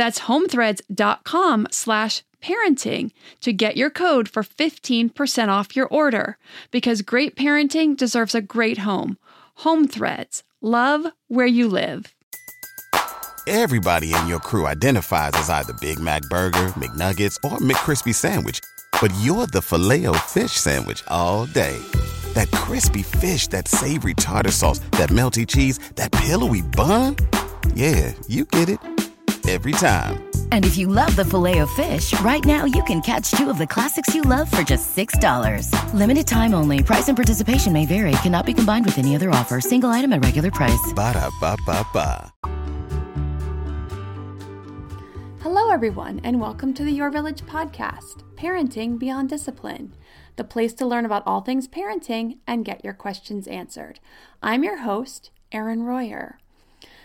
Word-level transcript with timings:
That's 0.00 0.20
homethreads.com 0.20 1.68
slash 1.70 2.22
parenting 2.40 3.10
to 3.42 3.52
get 3.52 3.76
your 3.76 3.90
code 3.90 4.30
for 4.30 4.42
15% 4.42 5.48
off 5.48 5.76
your 5.76 5.88
order 5.88 6.38
because 6.70 7.02
great 7.02 7.36
parenting 7.36 7.98
deserves 7.98 8.34
a 8.34 8.40
great 8.40 8.78
home. 8.78 9.18
Home 9.56 9.86
Threads. 9.86 10.42
Love 10.62 11.04
where 11.28 11.46
you 11.46 11.68
live. 11.68 12.14
Everybody 13.46 14.14
in 14.14 14.26
your 14.26 14.38
crew 14.40 14.66
identifies 14.66 15.32
as 15.34 15.50
either 15.50 15.74
Big 15.82 16.00
Mac 16.00 16.22
Burger, 16.30 16.72
McNuggets, 16.78 17.36
or 17.44 17.58
McCrispy 17.58 18.14
Sandwich, 18.14 18.60
but 19.02 19.12
you're 19.20 19.48
the 19.48 19.60
filet 19.60 20.06
fish 20.28 20.52
Sandwich 20.52 21.04
all 21.08 21.44
day. 21.44 21.78
That 22.32 22.50
crispy 22.52 23.02
fish, 23.02 23.48
that 23.48 23.68
savory 23.68 24.14
tartar 24.14 24.52
sauce, 24.52 24.78
that 24.92 25.10
melty 25.10 25.46
cheese, 25.46 25.78
that 25.96 26.10
pillowy 26.10 26.62
bun. 26.62 27.16
Yeah, 27.74 28.14
you 28.28 28.46
get 28.46 28.70
it 28.70 28.78
every 29.48 29.72
time. 29.72 30.22
And 30.52 30.64
if 30.64 30.76
you 30.76 30.86
love 30.86 31.16
the 31.16 31.24
Filet-O-Fish, 31.24 32.20
right 32.20 32.44
now 32.44 32.64
you 32.64 32.82
can 32.84 33.00
catch 33.00 33.32
two 33.32 33.50
of 33.50 33.58
the 33.58 33.66
classics 33.66 34.14
you 34.14 34.22
love 34.22 34.48
for 34.48 34.62
just 34.62 34.96
$6. 34.96 35.92
Limited 35.94 36.26
time 36.26 36.54
only. 36.54 36.82
Price 36.82 37.08
and 37.08 37.16
participation 37.16 37.72
may 37.72 37.86
vary. 37.86 38.12
Cannot 38.22 38.46
be 38.46 38.54
combined 38.54 38.84
with 38.84 38.98
any 38.98 39.16
other 39.16 39.30
offer. 39.30 39.60
Single 39.60 39.90
item 39.90 40.12
at 40.12 40.24
regular 40.24 40.50
price. 40.52 40.92
Ba 40.94 41.14
da 41.14 41.30
ba 41.40 41.56
ba 41.66 41.84
ba. 41.92 42.32
Hello, 45.42 45.70
everyone, 45.70 46.20
and 46.22 46.38
welcome 46.38 46.74
to 46.74 46.84
the 46.84 46.92
Your 46.92 47.08
Village 47.10 47.40
podcast, 47.42 48.22
Parenting 48.34 48.98
Beyond 48.98 49.30
Discipline, 49.30 49.94
the 50.36 50.44
place 50.44 50.74
to 50.74 50.86
learn 50.86 51.06
about 51.06 51.22
all 51.26 51.40
things 51.40 51.66
parenting 51.66 52.38
and 52.46 52.62
get 52.64 52.84
your 52.84 52.92
questions 52.92 53.48
answered. 53.48 54.00
I'm 54.42 54.62
your 54.62 54.80
host, 54.80 55.30
Erin 55.50 55.84
Royer. 55.84 56.38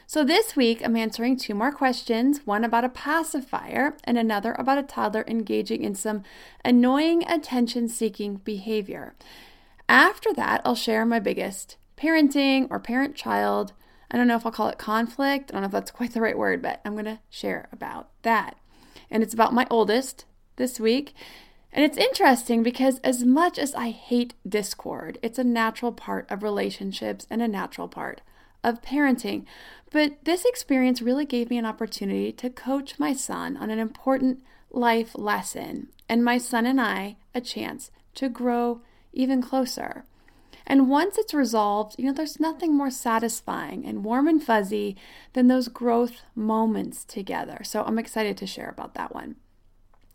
So 0.07 0.23
this 0.23 0.55
week, 0.55 0.81
I'm 0.83 0.95
answering 0.95 1.35
two 1.35 1.55
more 1.55 1.71
questions 1.71 2.41
one 2.45 2.63
about 2.63 2.85
a 2.85 2.89
pacifier 2.89 3.97
and 4.03 4.19
another 4.19 4.53
about 4.53 4.77
a 4.77 4.83
toddler 4.83 5.25
engaging 5.27 5.83
in 5.83 5.95
some 5.95 6.21
annoying 6.63 7.27
attention 7.27 7.89
seeking 7.89 8.35
behavior. 8.35 9.15
After 9.89 10.31
that, 10.33 10.61
I'll 10.63 10.75
share 10.75 11.05
my 11.05 11.19
biggest 11.19 11.77
parenting 11.97 12.67
or 12.69 12.79
parent 12.79 13.15
child. 13.15 13.73
I 14.11 14.17
don't 14.17 14.27
know 14.27 14.35
if 14.35 14.45
I'll 14.45 14.51
call 14.51 14.69
it 14.69 14.77
conflict. 14.77 15.49
I 15.49 15.53
don't 15.53 15.63
know 15.63 15.67
if 15.67 15.71
that's 15.71 15.91
quite 15.91 16.13
the 16.13 16.21
right 16.21 16.37
word, 16.37 16.61
but 16.61 16.81
I'm 16.85 16.93
going 16.93 17.05
to 17.05 17.19
share 17.31 17.67
about 17.71 18.09
that. 18.21 18.57
And 19.09 19.23
it's 19.23 19.33
about 19.33 19.53
my 19.53 19.65
oldest 19.71 20.25
this 20.57 20.79
week. 20.79 21.15
And 21.73 21.83
it's 21.83 21.97
interesting 21.97 22.61
because, 22.61 22.99
as 22.99 23.25
much 23.25 23.57
as 23.57 23.73
I 23.73 23.89
hate 23.89 24.35
discord, 24.47 25.17
it's 25.23 25.39
a 25.39 25.43
natural 25.43 25.91
part 25.91 26.29
of 26.29 26.43
relationships 26.43 27.25
and 27.29 27.41
a 27.41 27.47
natural 27.47 27.87
part 27.87 28.21
of 28.65 28.81
parenting. 28.81 29.45
But 29.91 30.25
this 30.25 30.43
experience 30.43 31.01
really 31.01 31.25
gave 31.25 31.49
me 31.49 31.57
an 31.57 31.65
opportunity 31.65 32.31
to 32.33 32.49
coach 32.49 32.99
my 32.99 33.13
son 33.13 33.55
on 33.55 33.69
an 33.69 33.79
important 33.79 34.43
life 34.71 35.15
lesson, 35.15 35.87
and 36.09 36.25
my 36.25 36.37
son 36.37 36.65
and 36.65 36.81
I 36.81 37.15
a 37.33 37.39
chance 37.39 37.91
to 38.15 38.27
grow 38.27 38.81
even 39.13 39.41
closer. 39.41 40.03
And 40.67 40.89
once 40.89 41.17
it's 41.17 41.33
resolved, 41.33 41.95
you 41.97 42.05
know, 42.05 42.13
there's 42.13 42.39
nothing 42.39 42.75
more 42.75 42.89
satisfying 42.89 43.85
and 43.85 44.03
warm 44.03 44.27
and 44.27 44.43
fuzzy 44.43 44.97
than 45.33 45.47
those 45.47 45.67
growth 45.67 46.23
moments 46.33 47.05
together. 47.05 47.59
So 47.63 47.83
I'm 47.83 47.99
excited 47.99 48.35
to 48.37 48.47
share 48.47 48.69
about 48.69 48.95
that 48.95 49.13
one. 49.13 49.35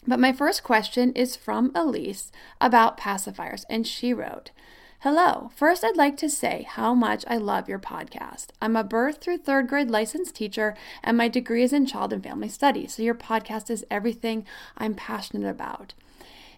But 0.07 0.19
my 0.19 0.33
first 0.33 0.65
question 0.65 1.13
is 1.13 1.37
from 1.37 1.71
Elise 1.75 2.33
about 2.61 2.99
pacifiers, 2.99 3.65
and 3.71 3.87
she 3.87 4.13
wrote, 4.13 4.51
Hello. 5.03 5.51
First, 5.57 5.83
I'd 5.83 5.97
like 5.97 6.19
to 6.19 6.29
say 6.29 6.67
how 6.69 6.93
much 6.93 7.25
I 7.27 7.39
love 7.39 7.71
your 7.71 7.79
podcast. 7.79 8.49
I'm 8.61 8.77
a 8.77 8.85
birth 8.85 9.23
through 9.23 9.39
third 9.39 9.67
grade 9.67 9.91
licensed 9.91 10.35
teacher, 10.35 10.77
and 11.03 11.17
my 11.17 11.27
degree 11.27 11.63
is 11.63 11.73
in 11.73 11.87
child 11.87 12.13
and 12.13 12.23
family 12.23 12.51
studies, 12.51 12.97
so 12.97 13.03
your 13.03 13.15
podcast 13.15 13.71
is 13.71 13.87
everything 13.91 14.45
I'm 14.77 14.95
passionate 14.95 15.49
about. 15.49 15.95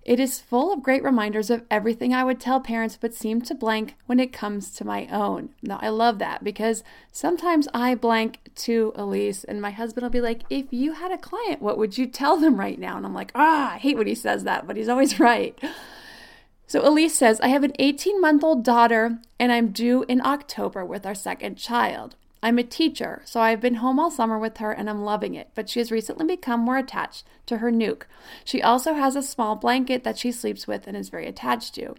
It 0.04 0.18
is 0.18 0.40
full 0.40 0.72
of 0.72 0.82
great 0.82 1.04
reminders 1.04 1.50
of 1.50 1.62
everything 1.70 2.12
I 2.12 2.24
would 2.24 2.40
tell 2.40 2.58
parents 2.58 2.98
but 3.00 3.14
seem 3.14 3.42
to 3.42 3.54
blank 3.54 3.94
when 4.06 4.18
it 4.18 4.32
comes 4.32 4.72
to 4.72 4.84
my 4.84 5.06
own. 5.06 5.50
Now, 5.62 5.78
I 5.80 5.90
love 5.90 6.18
that 6.18 6.42
because 6.42 6.82
sometimes 7.12 7.68
I 7.72 7.94
blank 7.94 8.40
to 8.56 8.92
Elise, 8.96 9.44
and 9.44 9.62
my 9.62 9.70
husband 9.70 10.02
will 10.02 10.10
be 10.10 10.20
like, 10.20 10.42
If 10.50 10.66
you 10.72 10.94
had 10.94 11.12
a 11.12 11.16
client, 11.16 11.62
what 11.62 11.78
would 11.78 11.96
you 11.96 12.08
tell 12.08 12.36
them 12.36 12.58
right 12.58 12.80
now? 12.80 12.96
And 12.96 13.06
I'm 13.06 13.14
like, 13.14 13.30
Ah, 13.36 13.74
I 13.74 13.78
hate 13.78 13.96
when 13.96 14.08
he 14.08 14.16
says 14.16 14.42
that, 14.42 14.66
but 14.66 14.76
he's 14.76 14.88
always 14.88 15.20
right. 15.20 15.56
So 16.72 16.80
Elise 16.88 17.14
says, 17.14 17.38
I 17.42 17.48
have 17.48 17.64
an 17.64 17.74
18 17.78 18.18
month 18.18 18.42
old 18.42 18.64
daughter 18.64 19.18
and 19.38 19.52
I'm 19.52 19.72
due 19.72 20.06
in 20.08 20.24
October 20.24 20.86
with 20.86 21.04
our 21.04 21.14
second 21.14 21.56
child. 21.56 22.16
I'm 22.42 22.56
a 22.56 22.62
teacher, 22.62 23.20
so 23.26 23.42
I've 23.42 23.60
been 23.60 23.74
home 23.74 24.00
all 24.00 24.10
summer 24.10 24.38
with 24.38 24.56
her 24.56 24.72
and 24.72 24.88
I'm 24.88 25.04
loving 25.04 25.34
it, 25.34 25.50
but 25.54 25.68
she 25.68 25.80
has 25.80 25.90
recently 25.92 26.24
become 26.24 26.60
more 26.60 26.78
attached 26.78 27.26
to 27.44 27.58
her 27.58 27.70
nuke. 27.70 28.04
She 28.42 28.62
also 28.62 28.94
has 28.94 29.16
a 29.16 29.22
small 29.22 29.54
blanket 29.54 30.02
that 30.04 30.16
she 30.16 30.32
sleeps 30.32 30.66
with 30.66 30.86
and 30.86 30.96
is 30.96 31.10
very 31.10 31.26
attached 31.26 31.74
to. 31.74 31.94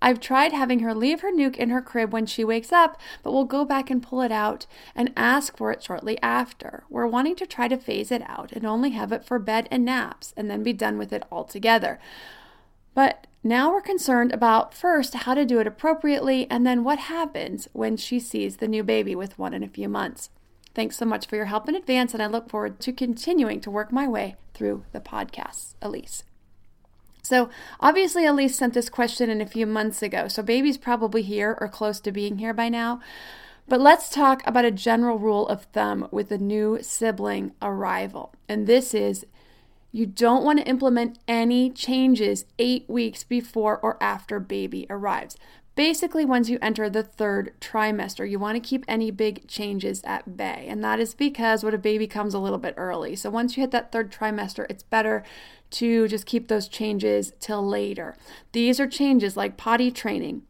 I've 0.00 0.20
tried 0.20 0.54
having 0.54 0.78
her 0.78 0.94
leave 0.94 1.20
her 1.20 1.30
nuke 1.30 1.56
in 1.56 1.68
her 1.68 1.82
crib 1.82 2.10
when 2.10 2.24
she 2.24 2.44
wakes 2.44 2.72
up, 2.72 2.98
but 3.22 3.32
we'll 3.32 3.44
go 3.44 3.66
back 3.66 3.90
and 3.90 4.02
pull 4.02 4.22
it 4.22 4.32
out 4.32 4.64
and 4.96 5.12
ask 5.18 5.54
for 5.54 5.70
it 5.70 5.82
shortly 5.82 6.18
after. 6.22 6.84
We're 6.88 7.06
wanting 7.06 7.36
to 7.36 7.46
try 7.46 7.68
to 7.68 7.76
phase 7.76 8.10
it 8.10 8.22
out 8.22 8.52
and 8.52 8.64
only 8.64 8.92
have 8.92 9.12
it 9.12 9.26
for 9.26 9.38
bed 9.38 9.68
and 9.70 9.84
naps 9.84 10.32
and 10.34 10.50
then 10.50 10.62
be 10.62 10.72
done 10.72 10.96
with 10.96 11.12
it 11.12 11.24
altogether. 11.30 12.00
But 12.94 13.26
now 13.44 13.70
we're 13.70 13.82
concerned 13.82 14.32
about 14.32 14.72
first 14.72 15.14
how 15.14 15.34
to 15.34 15.44
do 15.44 15.60
it 15.60 15.66
appropriately 15.66 16.50
and 16.50 16.66
then 16.66 16.82
what 16.82 16.98
happens 16.98 17.68
when 17.72 17.96
she 17.96 18.18
sees 18.18 18.56
the 18.56 18.66
new 18.66 18.82
baby 18.82 19.14
with 19.14 19.38
one 19.38 19.52
in 19.52 19.62
a 19.62 19.68
few 19.68 19.88
months. 19.88 20.30
Thanks 20.74 20.96
so 20.96 21.04
much 21.04 21.26
for 21.26 21.36
your 21.36 21.44
help 21.44 21.68
in 21.68 21.76
advance, 21.76 22.14
and 22.14 22.22
I 22.22 22.26
look 22.26 22.50
forward 22.50 22.80
to 22.80 22.92
continuing 22.92 23.60
to 23.60 23.70
work 23.70 23.92
my 23.92 24.08
way 24.08 24.36
through 24.54 24.84
the 24.92 25.00
podcasts. 25.00 25.74
Elise. 25.80 26.24
So, 27.22 27.48
obviously, 27.80 28.26
Elise 28.26 28.56
sent 28.56 28.74
this 28.74 28.88
question 28.88 29.30
in 29.30 29.40
a 29.40 29.46
few 29.46 29.66
months 29.66 30.02
ago, 30.02 30.26
so 30.26 30.42
baby's 30.42 30.76
probably 30.76 31.22
here 31.22 31.56
or 31.60 31.68
close 31.68 32.00
to 32.00 32.12
being 32.12 32.38
here 32.38 32.52
by 32.52 32.68
now. 32.68 33.00
But 33.66 33.80
let's 33.80 34.10
talk 34.10 34.42
about 34.46 34.66
a 34.66 34.70
general 34.70 35.18
rule 35.18 35.48
of 35.48 35.64
thumb 35.72 36.08
with 36.10 36.30
a 36.30 36.38
new 36.38 36.78
sibling 36.82 37.52
arrival. 37.62 38.34
And 38.48 38.66
this 38.66 38.92
is 38.92 39.24
you 39.94 40.06
don't 40.06 40.42
want 40.42 40.58
to 40.58 40.66
implement 40.66 41.20
any 41.28 41.70
changes 41.70 42.46
eight 42.58 42.84
weeks 42.88 43.22
before 43.22 43.78
or 43.78 43.96
after 44.02 44.40
baby 44.40 44.88
arrives. 44.90 45.36
Basically, 45.76 46.24
once 46.24 46.48
you 46.48 46.58
enter 46.60 46.90
the 46.90 47.04
third 47.04 47.52
trimester, 47.60 48.28
you 48.28 48.40
want 48.40 48.56
to 48.56 48.68
keep 48.68 48.84
any 48.88 49.12
big 49.12 49.46
changes 49.46 50.02
at 50.02 50.36
bay. 50.36 50.66
And 50.68 50.82
that 50.82 50.98
is 50.98 51.14
because 51.14 51.62
what 51.62 51.74
a 51.74 51.78
baby 51.78 52.08
comes 52.08 52.34
a 52.34 52.40
little 52.40 52.58
bit 52.58 52.74
early. 52.76 53.14
So 53.14 53.30
once 53.30 53.56
you 53.56 53.60
hit 53.60 53.70
that 53.70 53.92
third 53.92 54.10
trimester, 54.10 54.66
it's 54.68 54.82
better 54.82 55.22
to 55.70 56.08
just 56.08 56.26
keep 56.26 56.48
those 56.48 56.66
changes 56.66 57.32
till 57.38 57.64
later. 57.64 58.16
These 58.50 58.80
are 58.80 58.88
changes 58.88 59.36
like 59.36 59.56
potty 59.56 59.92
training, 59.92 60.42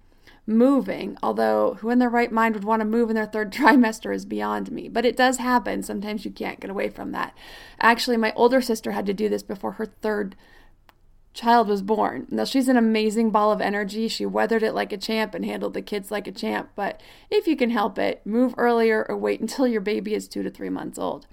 moving, 0.47 1.17
although 1.23 1.75
who 1.81 1.91
in 1.91 1.99
their 1.99 2.11
right 2.11 2.31
mind 2.31 2.55
would 2.55 2.65
want 2.65 2.81
to 2.81 2.85
move 2.85 3.11
in 3.11 3.17
their 3.17 3.27
third 3.27 3.53
trimester 3.53 4.15
is 4.15 4.25
beyond 4.25 4.71
me. 4.71 4.89
But 4.89 5.05
it 5.05 5.17
does 5.17 5.39
happen. 5.39 5.83
Sometimes 5.83 6.25
you 6.25 6.31
can't 6.31 6.61
get 6.61 6.71
away 6.71 6.89
from 6.89 7.13
that. 7.13 7.37
Actually, 7.81 8.17
my 8.17 8.33
older 8.35 8.61
sister 8.61 8.93
had 8.93 9.07
to 9.07 9.15
do 9.15 9.29
this 9.29 9.43
before 9.43 9.73
her 9.73 9.87
third 9.87 10.37
child 11.33 11.69
was 11.69 11.83
born. 11.83 12.27
Now, 12.31 12.45
she's 12.45 12.69
an 12.69 12.77
amazing 12.77 13.31
ball 13.31 13.51
of 13.51 13.61
energy. 13.61 14.07
She 14.09 14.25
weathered 14.25 14.63
it 14.63 14.73
like 14.73 14.93
a 14.93 14.97
champ 14.97 15.35
and 15.35 15.45
handled 15.45 15.75
the 15.75 15.83
kids 15.83 16.11
like 16.11 16.29
a 16.29 16.33
champ. 16.33 16.71
But 16.77 17.01
if 17.31 17.47
you 17.47 17.57
can 17.57 17.71
help 17.71 17.99
it, 17.99 18.25
move 18.25 18.55
earlier 18.57 19.05
or 19.09 19.17
wait 19.17 19.41
until 19.43 19.67
your 19.67 19.81
baby 19.81 20.15
is 20.15 20.29
two 20.29 20.43
to 20.43 20.51
three 20.51 20.71
months 20.71 20.99
old. 20.99 21.27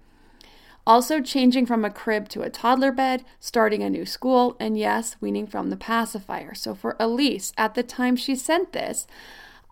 Also, 0.85 1.21
changing 1.21 1.65
from 1.65 1.85
a 1.85 1.91
crib 1.91 2.27
to 2.29 2.41
a 2.41 2.49
toddler 2.49 2.91
bed, 2.91 3.23
starting 3.39 3.83
a 3.83 3.89
new 3.89 4.05
school, 4.05 4.57
and 4.59 4.77
yes, 4.77 5.15
weaning 5.21 5.45
from 5.45 5.69
the 5.69 5.77
pacifier. 5.77 6.55
So, 6.55 6.73
for 6.73 6.95
Elise, 6.99 7.53
at 7.57 7.75
the 7.75 7.83
time 7.83 8.15
she 8.15 8.35
sent 8.35 8.73
this, 8.73 9.05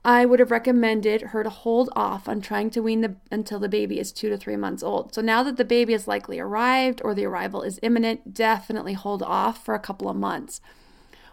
I 0.04 0.26
would 0.26 0.40
have 0.40 0.52
recommended 0.52 1.22
her 1.22 1.44
to 1.44 1.50
hold 1.50 1.90
off 1.96 2.30
on 2.30 2.40
trying 2.40 2.70
to 2.72 2.82
wean 2.82 3.02
the, 3.02 3.16
until 3.32 3.60
the 3.60 3.68
baby 3.68 4.00
is 4.00 4.12
two 4.12 4.30
to 4.30 4.38
three 4.38 4.56
months 4.56 4.82
old. 4.82 5.14
So 5.14 5.22
now 5.22 5.44
that 5.44 5.58
the 5.58 5.66
baby 5.66 5.94
has 5.94 6.08
likely 6.08 6.40
arrived 6.40 7.02
or 7.04 7.14
the 7.14 7.26
arrival 7.26 7.64
is 7.64 7.80
imminent, 7.84 8.34
definitely 8.34 8.94
hold 8.94 9.22
off 9.22 9.64
for 9.64 9.76
a 9.76 9.80
couple 9.80 10.10
of 10.10 10.16
months. 10.16 10.62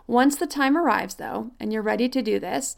Once 0.08 0.37
the 0.37 0.46
time 0.46 0.76
arrives, 0.76 1.14
though, 1.14 1.52
and 1.61 1.73
you're 1.73 1.82
ready 1.82 2.08
to 2.08 2.23
do 2.23 2.40
this, 2.40 2.76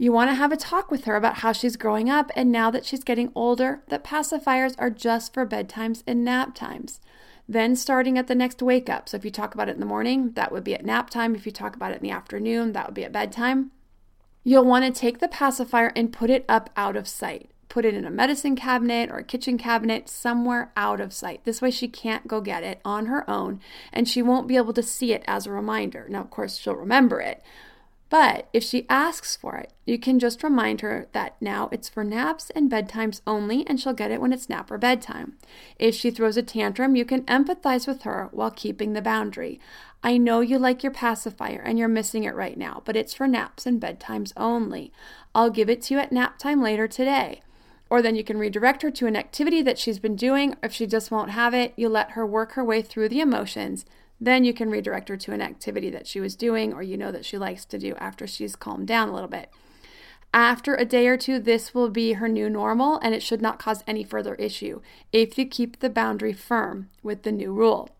you 0.00 0.12
want 0.12 0.30
to 0.30 0.34
have 0.34 0.52
a 0.52 0.56
talk 0.56 0.92
with 0.92 1.04
her 1.04 1.16
about 1.16 1.38
how 1.38 1.50
she's 1.50 1.76
growing 1.76 2.08
up 2.08 2.30
and 2.36 2.52
now 2.52 2.70
that 2.70 2.86
she's 2.86 3.02
getting 3.02 3.32
older, 3.34 3.82
that 3.88 4.04
pacifiers 4.04 4.76
are 4.78 4.90
just 4.90 5.34
for 5.34 5.44
bedtimes 5.44 6.04
and 6.06 6.24
nap 6.24 6.54
times. 6.54 7.00
Then 7.48 7.74
starting 7.74 8.16
at 8.16 8.28
the 8.28 8.34
next 8.36 8.62
wake 8.62 8.88
up. 8.88 9.08
So 9.08 9.16
if 9.16 9.24
you 9.24 9.32
talk 9.32 9.54
about 9.54 9.68
it 9.68 9.72
in 9.74 9.80
the 9.80 9.86
morning, 9.86 10.32
that 10.32 10.52
would 10.52 10.62
be 10.62 10.74
at 10.74 10.84
nap 10.84 11.10
time. 11.10 11.34
If 11.34 11.46
you 11.46 11.52
talk 11.52 11.74
about 11.74 11.90
it 11.90 11.96
in 11.96 12.02
the 12.02 12.10
afternoon, 12.10 12.72
that 12.72 12.86
would 12.86 12.94
be 12.94 13.04
at 13.04 13.12
bedtime. 13.12 13.72
You'll 14.44 14.64
want 14.64 14.84
to 14.84 14.98
take 14.98 15.18
the 15.18 15.28
pacifier 15.28 15.92
and 15.96 16.12
put 16.12 16.30
it 16.30 16.44
up 16.48 16.70
out 16.76 16.94
of 16.94 17.08
sight. 17.08 17.50
Put 17.68 17.84
it 17.84 17.94
in 17.94 18.04
a 18.04 18.10
medicine 18.10 18.54
cabinet 18.54 19.10
or 19.10 19.18
a 19.18 19.24
kitchen 19.24 19.58
cabinet 19.58 20.08
somewhere 20.08 20.72
out 20.76 21.00
of 21.00 21.12
sight. 21.12 21.44
This 21.44 21.60
way, 21.60 21.70
she 21.70 21.88
can't 21.88 22.28
go 22.28 22.40
get 22.40 22.62
it 22.62 22.80
on 22.84 23.06
her 23.06 23.28
own 23.28 23.60
and 23.92 24.08
she 24.08 24.22
won't 24.22 24.48
be 24.48 24.56
able 24.56 24.72
to 24.74 24.82
see 24.82 25.12
it 25.12 25.24
as 25.26 25.44
a 25.44 25.50
reminder. 25.50 26.06
Now, 26.08 26.20
of 26.20 26.30
course, 26.30 26.56
she'll 26.56 26.76
remember 26.76 27.20
it. 27.20 27.42
But 28.10 28.48
if 28.54 28.64
she 28.64 28.86
asks 28.88 29.36
for 29.36 29.56
it, 29.56 29.72
you 29.84 29.98
can 29.98 30.18
just 30.18 30.42
remind 30.42 30.80
her 30.80 31.08
that 31.12 31.36
now 31.40 31.68
it's 31.70 31.90
for 31.90 32.04
naps 32.04 32.48
and 32.50 32.70
bedtimes 32.70 33.20
only, 33.26 33.66
and 33.66 33.78
she'll 33.78 33.92
get 33.92 34.10
it 34.10 34.20
when 34.20 34.32
it's 34.32 34.48
nap 34.48 34.70
or 34.70 34.78
bedtime. 34.78 35.36
If 35.78 35.94
she 35.94 36.10
throws 36.10 36.38
a 36.38 36.42
tantrum, 36.42 36.96
you 36.96 37.04
can 37.04 37.24
empathize 37.24 37.86
with 37.86 38.02
her 38.02 38.28
while 38.32 38.50
keeping 38.50 38.94
the 38.94 39.02
boundary. 39.02 39.60
I 40.02 40.16
know 40.16 40.40
you 40.40 40.58
like 40.58 40.82
your 40.82 40.92
pacifier 40.92 41.60
and 41.60 41.78
you're 41.78 41.88
missing 41.88 42.24
it 42.24 42.34
right 42.34 42.56
now, 42.56 42.82
but 42.86 42.96
it's 42.96 43.12
for 43.12 43.28
naps 43.28 43.66
and 43.66 43.80
bedtimes 43.80 44.32
only. 44.36 44.90
I'll 45.34 45.50
give 45.50 45.68
it 45.68 45.82
to 45.82 45.94
you 45.94 46.00
at 46.00 46.12
nap 46.12 46.38
time 46.38 46.62
later 46.62 46.88
today. 46.88 47.42
Or 47.90 48.00
then 48.00 48.16
you 48.16 48.24
can 48.24 48.38
redirect 48.38 48.82
her 48.82 48.90
to 48.90 49.06
an 49.06 49.16
activity 49.16 49.62
that 49.62 49.78
she's 49.78 49.98
been 49.98 50.16
doing. 50.16 50.54
If 50.62 50.72
she 50.72 50.86
just 50.86 51.10
won't 51.10 51.30
have 51.30 51.54
it, 51.54 51.72
you 51.76 51.88
let 51.88 52.12
her 52.12 52.26
work 52.26 52.52
her 52.52 52.64
way 52.64 52.82
through 52.82 53.08
the 53.08 53.20
emotions. 53.20 53.84
Then 54.20 54.44
you 54.44 54.52
can 54.52 54.70
redirect 54.70 55.08
her 55.08 55.16
to 55.16 55.32
an 55.32 55.40
activity 55.40 55.90
that 55.90 56.06
she 56.06 56.20
was 56.20 56.36
doing 56.36 56.72
or 56.72 56.82
you 56.82 56.96
know 56.96 57.12
that 57.12 57.24
she 57.24 57.38
likes 57.38 57.64
to 57.66 57.78
do 57.78 57.94
after 57.96 58.26
she's 58.26 58.56
calmed 58.56 58.88
down 58.88 59.08
a 59.08 59.14
little 59.14 59.28
bit. 59.28 59.50
After 60.34 60.74
a 60.74 60.84
day 60.84 61.06
or 61.06 61.16
two, 61.16 61.38
this 61.38 61.72
will 61.72 61.88
be 61.88 62.14
her 62.14 62.28
new 62.28 62.50
normal 62.50 62.98
and 62.98 63.14
it 63.14 63.22
should 63.22 63.40
not 63.40 63.58
cause 63.58 63.82
any 63.86 64.04
further 64.04 64.34
issue 64.34 64.80
if 65.12 65.38
you 65.38 65.46
keep 65.46 65.78
the 65.78 65.88
boundary 65.88 66.32
firm 66.32 66.90
with 67.02 67.22
the 67.22 67.32
new 67.32 67.52
rule. 67.52 67.90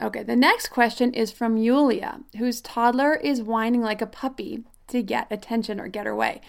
Okay, 0.00 0.22
the 0.22 0.36
next 0.36 0.68
question 0.68 1.14
is 1.14 1.32
from 1.32 1.56
Yulia, 1.56 2.20
whose 2.36 2.60
toddler 2.60 3.14
is 3.14 3.42
whining 3.42 3.80
like 3.80 4.02
a 4.02 4.06
puppy 4.06 4.64
to 4.88 5.02
get 5.02 5.26
attention 5.30 5.80
or 5.80 5.88
get 5.88 6.06
her 6.06 6.14
way. 6.14 6.40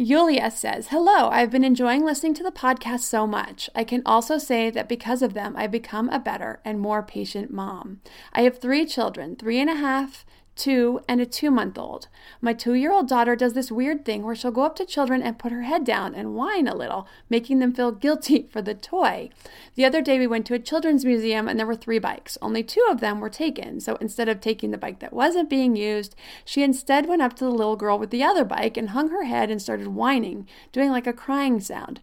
Yulia 0.00 0.48
says, 0.48 0.90
Hello, 0.90 1.28
I've 1.28 1.50
been 1.50 1.64
enjoying 1.64 2.04
listening 2.04 2.32
to 2.34 2.44
the 2.44 2.52
podcast 2.52 3.00
so 3.00 3.26
much. 3.26 3.68
I 3.74 3.82
can 3.82 4.02
also 4.06 4.38
say 4.38 4.70
that 4.70 4.88
because 4.88 5.22
of 5.22 5.34
them, 5.34 5.56
I've 5.56 5.72
become 5.72 6.08
a 6.10 6.20
better 6.20 6.60
and 6.64 6.78
more 6.78 7.02
patient 7.02 7.52
mom. 7.52 8.00
I 8.32 8.42
have 8.42 8.60
three 8.60 8.86
children, 8.86 9.34
three 9.34 9.58
and 9.58 9.68
a 9.68 9.74
half, 9.74 10.24
two, 10.58 11.00
and 11.08 11.20
a 11.20 11.26
two 11.26 11.50
month 11.50 11.78
old. 11.78 12.08
My 12.42 12.52
two 12.52 12.74
year 12.74 12.92
old 12.92 13.08
daughter 13.08 13.34
does 13.36 13.54
this 13.54 13.72
weird 13.72 14.04
thing 14.04 14.22
where 14.22 14.34
she'll 14.34 14.50
go 14.50 14.64
up 14.64 14.76
to 14.76 14.84
children 14.84 15.22
and 15.22 15.38
put 15.38 15.52
her 15.52 15.62
head 15.62 15.84
down 15.84 16.14
and 16.14 16.34
whine 16.34 16.68
a 16.68 16.74
little, 16.74 17.06
making 17.30 17.60
them 17.60 17.72
feel 17.72 17.92
guilty 17.92 18.48
for 18.52 18.60
the 18.60 18.74
toy. 18.74 19.30
The 19.76 19.84
other 19.84 20.02
day 20.02 20.18
we 20.18 20.26
went 20.26 20.44
to 20.46 20.54
a 20.54 20.58
children's 20.58 21.04
museum 21.04 21.48
and 21.48 21.58
there 21.58 21.66
were 21.66 21.76
three 21.76 21.98
bikes. 21.98 22.36
Only 22.42 22.62
two 22.62 22.84
of 22.90 23.00
them 23.00 23.20
were 23.20 23.30
taken. 23.30 23.80
So 23.80 23.96
instead 23.96 24.28
of 24.28 24.40
taking 24.40 24.72
the 24.72 24.78
bike 24.78 24.98
that 24.98 25.12
wasn't 25.12 25.48
being 25.48 25.76
used, 25.76 26.14
she 26.44 26.62
instead 26.62 27.06
went 27.06 27.22
up 27.22 27.34
to 27.36 27.44
the 27.44 27.50
little 27.50 27.76
girl 27.76 27.98
with 27.98 28.10
the 28.10 28.24
other 28.24 28.44
bike 28.44 28.76
and 28.76 28.90
hung 28.90 29.10
her 29.10 29.24
head 29.24 29.50
and 29.50 29.62
started 29.62 29.88
whining, 29.88 30.48
doing 30.72 30.90
like 30.90 31.06
a 31.06 31.12
crying 31.12 31.60
sound. 31.60 32.00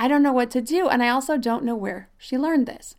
I 0.00 0.08
don't 0.08 0.22
know 0.22 0.32
what 0.32 0.50
to 0.52 0.60
do, 0.60 0.88
and 0.88 1.02
I 1.02 1.08
also 1.08 1.36
don't 1.36 1.64
know 1.64 1.74
where 1.74 2.08
she 2.16 2.38
learned 2.38 2.66
this. 2.66 2.94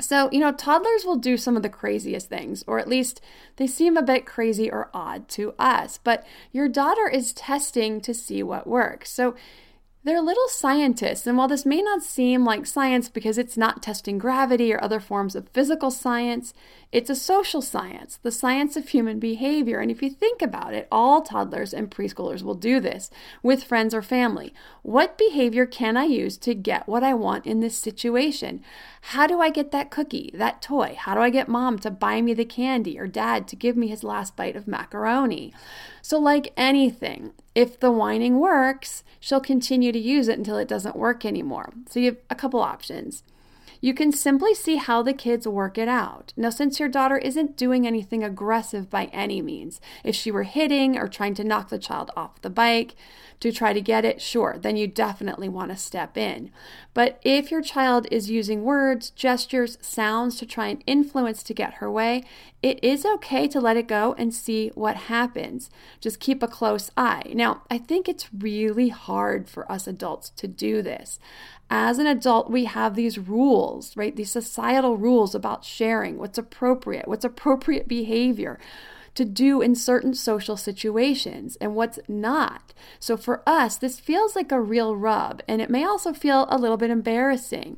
So, 0.00 0.28
you 0.32 0.40
know, 0.40 0.52
toddlers 0.52 1.04
will 1.04 1.16
do 1.16 1.36
some 1.36 1.56
of 1.56 1.62
the 1.62 1.68
craziest 1.68 2.28
things, 2.28 2.64
or 2.66 2.78
at 2.78 2.88
least 2.88 3.20
they 3.56 3.66
seem 3.66 3.96
a 3.96 4.02
bit 4.02 4.26
crazy 4.26 4.70
or 4.70 4.90
odd 4.94 5.28
to 5.30 5.54
us. 5.58 5.98
But 6.02 6.26
your 6.52 6.68
daughter 6.68 7.08
is 7.08 7.32
testing 7.32 8.00
to 8.02 8.14
see 8.14 8.42
what 8.42 8.66
works. 8.66 9.10
So, 9.10 9.34
they're 10.02 10.22
little 10.22 10.48
scientists, 10.48 11.26
and 11.26 11.36
while 11.36 11.48
this 11.48 11.66
may 11.66 11.82
not 11.82 12.02
seem 12.02 12.42
like 12.42 12.64
science 12.64 13.10
because 13.10 13.36
it's 13.36 13.58
not 13.58 13.82
testing 13.82 14.16
gravity 14.16 14.72
or 14.72 14.82
other 14.82 14.98
forms 14.98 15.36
of 15.36 15.50
physical 15.50 15.90
science, 15.90 16.54
it's 16.92 17.10
a 17.10 17.14
social 17.14 17.62
science, 17.62 18.18
the 18.20 18.32
science 18.32 18.76
of 18.76 18.88
human 18.88 19.20
behavior. 19.20 19.78
And 19.78 19.92
if 19.92 20.02
you 20.02 20.10
think 20.10 20.42
about 20.42 20.74
it, 20.74 20.88
all 20.90 21.22
toddlers 21.22 21.72
and 21.72 21.88
preschoolers 21.88 22.42
will 22.42 22.56
do 22.56 22.80
this 22.80 23.10
with 23.44 23.62
friends 23.62 23.94
or 23.94 24.02
family. 24.02 24.52
What 24.82 25.16
behavior 25.16 25.66
can 25.66 25.96
I 25.96 26.04
use 26.04 26.36
to 26.38 26.52
get 26.52 26.88
what 26.88 27.04
I 27.04 27.14
want 27.14 27.46
in 27.46 27.60
this 27.60 27.76
situation? 27.76 28.64
How 29.02 29.28
do 29.28 29.40
I 29.40 29.50
get 29.50 29.70
that 29.70 29.92
cookie, 29.92 30.32
that 30.34 30.60
toy? 30.60 30.96
How 30.98 31.14
do 31.14 31.20
I 31.20 31.30
get 31.30 31.48
mom 31.48 31.78
to 31.78 31.92
buy 31.92 32.20
me 32.20 32.34
the 32.34 32.44
candy 32.44 32.98
or 32.98 33.06
dad 33.06 33.46
to 33.48 33.56
give 33.56 33.76
me 33.76 33.86
his 33.86 34.02
last 34.02 34.34
bite 34.34 34.56
of 34.56 34.66
macaroni? 34.66 35.54
So, 36.02 36.18
like 36.18 36.52
anything, 36.56 37.32
if 37.54 37.78
the 37.78 37.92
whining 37.92 38.40
works, 38.40 39.04
she'll 39.20 39.40
continue 39.40 39.92
to 39.92 39.98
use 39.98 40.26
it 40.26 40.38
until 40.38 40.58
it 40.58 40.68
doesn't 40.68 40.96
work 40.96 41.24
anymore. 41.24 41.72
So, 41.88 42.00
you 42.00 42.06
have 42.06 42.18
a 42.28 42.34
couple 42.34 42.60
options. 42.60 43.22
You 43.80 43.94
can 43.94 44.12
simply 44.12 44.54
see 44.54 44.76
how 44.76 45.02
the 45.02 45.14
kids 45.14 45.48
work 45.48 45.78
it 45.78 45.88
out. 45.88 46.34
Now, 46.36 46.50
since 46.50 46.78
your 46.78 46.88
daughter 46.88 47.16
isn't 47.16 47.56
doing 47.56 47.86
anything 47.86 48.22
aggressive 48.22 48.90
by 48.90 49.06
any 49.06 49.40
means, 49.40 49.80
if 50.04 50.14
she 50.14 50.30
were 50.30 50.42
hitting 50.42 50.98
or 50.98 51.08
trying 51.08 51.34
to 51.34 51.44
knock 51.44 51.70
the 51.70 51.78
child 51.78 52.10
off 52.14 52.42
the 52.42 52.50
bike 52.50 52.94
to 53.40 53.50
try 53.50 53.72
to 53.72 53.80
get 53.80 54.04
it, 54.04 54.20
sure, 54.20 54.58
then 54.60 54.76
you 54.76 54.86
definitely 54.86 55.48
want 55.48 55.70
to 55.70 55.76
step 55.76 56.18
in. 56.18 56.50
But 56.92 57.18
if 57.24 57.50
your 57.50 57.62
child 57.62 58.06
is 58.10 58.30
using 58.30 58.64
words, 58.64 59.10
gestures, 59.10 59.78
sounds 59.80 60.36
to 60.36 60.46
try 60.46 60.66
and 60.66 60.84
influence 60.86 61.42
to 61.44 61.54
get 61.54 61.74
her 61.74 61.90
way, 61.90 62.22
it 62.62 62.84
is 62.84 63.06
okay 63.06 63.48
to 63.48 63.60
let 63.60 63.78
it 63.78 63.88
go 63.88 64.14
and 64.18 64.34
see 64.34 64.70
what 64.74 64.96
happens. 64.96 65.70
Just 66.02 66.20
keep 66.20 66.42
a 66.42 66.48
close 66.48 66.90
eye. 66.98 67.32
Now, 67.34 67.62
I 67.70 67.78
think 67.78 68.08
it's 68.08 68.28
really 68.34 68.90
hard 68.90 69.48
for 69.48 69.70
us 69.72 69.86
adults 69.86 70.28
to 70.30 70.46
do 70.46 70.82
this 70.82 71.18
as 71.70 71.98
an 71.98 72.06
adult, 72.06 72.50
we 72.50 72.64
have 72.64 72.96
these 72.96 73.16
rules, 73.16 73.96
right? 73.96 74.14
These 74.14 74.32
societal 74.32 74.96
rules 74.96 75.34
about 75.34 75.64
sharing, 75.64 76.18
what's 76.18 76.36
appropriate, 76.36 77.06
what's 77.06 77.24
appropriate 77.24 77.86
behavior 77.86 78.58
to 79.14 79.24
do 79.24 79.60
in 79.60 79.74
certain 79.74 80.14
social 80.14 80.56
situations 80.56 81.56
and 81.60 81.74
what's 81.74 81.98
not. 82.08 82.74
So 82.98 83.16
for 83.16 83.42
us, 83.46 83.76
this 83.76 84.00
feels 84.00 84.34
like 84.34 84.50
a 84.50 84.60
real 84.60 84.96
rub, 84.96 85.42
and 85.46 85.60
it 85.60 85.70
may 85.70 85.84
also 85.84 86.12
feel 86.12 86.46
a 86.50 86.58
little 86.58 86.76
bit 86.76 86.90
embarrassing. 86.90 87.76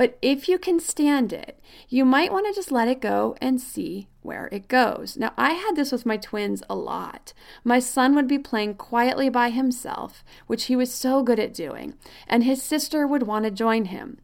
But 0.00 0.16
if 0.22 0.48
you 0.48 0.56
can 0.56 0.80
stand 0.80 1.30
it, 1.30 1.60
you 1.90 2.06
might 2.06 2.32
want 2.32 2.46
to 2.46 2.54
just 2.54 2.72
let 2.72 2.88
it 2.88 3.02
go 3.02 3.36
and 3.38 3.60
see 3.60 4.08
where 4.22 4.48
it 4.50 4.66
goes. 4.66 5.18
Now, 5.18 5.34
I 5.36 5.50
had 5.50 5.76
this 5.76 5.92
with 5.92 6.06
my 6.06 6.16
twins 6.16 6.62
a 6.70 6.74
lot. 6.74 7.34
My 7.64 7.80
son 7.80 8.14
would 8.14 8.26
be 8.26 8.38
playing 8.38 8.76
quietly 8.76 9.28
by 9.28 9.50
himself, 9.50 10.24
which 10.46 10.64
he 10.64 10.74
was 10.74 10.90
so 10.90 11.22
good 11.22 11.38
at 11.38 11.52
doing, 11.52 11.98
and 12.26 12.44
his 12.44 12.62
sister 12.62 13.06
would 13.06 13.24
want 13.24 13.44
to 13.44 13.50
join 13.50 13.84
him. 13.84 14.16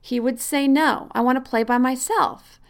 He 0.00 0.20
would 0.20 0.40
say, 0.40 0.68
No, 0.68 1.08
I 1.10 1.22
want 1.22 1.44
to 1.44 1.50
play 1.50 1.64
by 1.64 1.76
myself. 1.76 2.60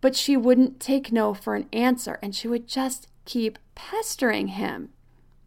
But 0.00 0.16
she 0.16 0.36
wouldn't 0.36 0.80
take 0.80 1.12
no 1.12 1.34
for 1.34 1.54
an 1.54 1.68
answer, 1.72 2.18
and 2.20 2.34
she 2.34 2.48
would 2.48 2.66
just 2.66 3.06
keep 3.26 3.60
pestering 3.76 4.48
him. 4.48 4.88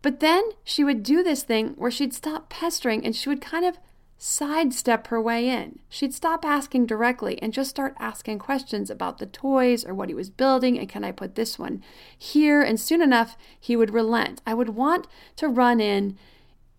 But 0.02 0.22
then 0.22 0.52
she 0.64 0.86
would 0.86 1.04
do 1.04 1.22
this 1.22 1.44
thing 1.44 1.74
where 1.78 1.92
she'd 1.92 2.14
stop 2.14 2.48
pestering 2.48 3.04
and 3.04 3.14
she 3.14 3.28
would 3.28 3.42
kind 3.42 3.66
of 3.66 3.80
sidestep 4.18 5.08
her 5.08 5.22
way 5.22 5.50
in. 5.50 5.80
She'd 5.90 6.14
stop 6.14 6.46
asking 6.46 6.86
directly 6.86 7.42
and 7.42 7.54
just 7.54 7.70
start 7.70 7.96
asking 8.00 8.40
questions 8.40 8.90
about 8.90 9.18
the 9.18 9.26
toys 9.26 9.86
or 9.86 9.94
what 9.94 10.10
he 10.10 10.16
was 10.16 10.30
building 10.30 10.80
and 10.80 10.90
can 10.90 11.04
I 11.04 11.12
put 11.12 11.36
this 11.36 11.60
one 11.60 11.84
here? 12.18 12.62
And 12.62 12.80
soon 12.80 13.02
enough, 13.02 13.38
he 13.60 13.76
would 13.76 13.94
relent. 13.94 14.42
I 14.46 14.54
would 14.54 14.70
want 14.70 15.08
to 15.38 15.48
run 15.48 15.82
in, 15.82 16.18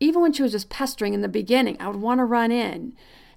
even 0.01 0.23
when 0.23 0.33
she 0.33 0.43
was 0.43 0.53
just 0.53 0.71
pestering 0.71 1.15
in 1.15 1.23
the 1.23 1.29
beginning, 1.29 1.77
I 1.81 1.89
would 1.89 2.01
want 2.01 2.19
to 2.19 2.25
run 2.25 2.51
in 2.51 2.95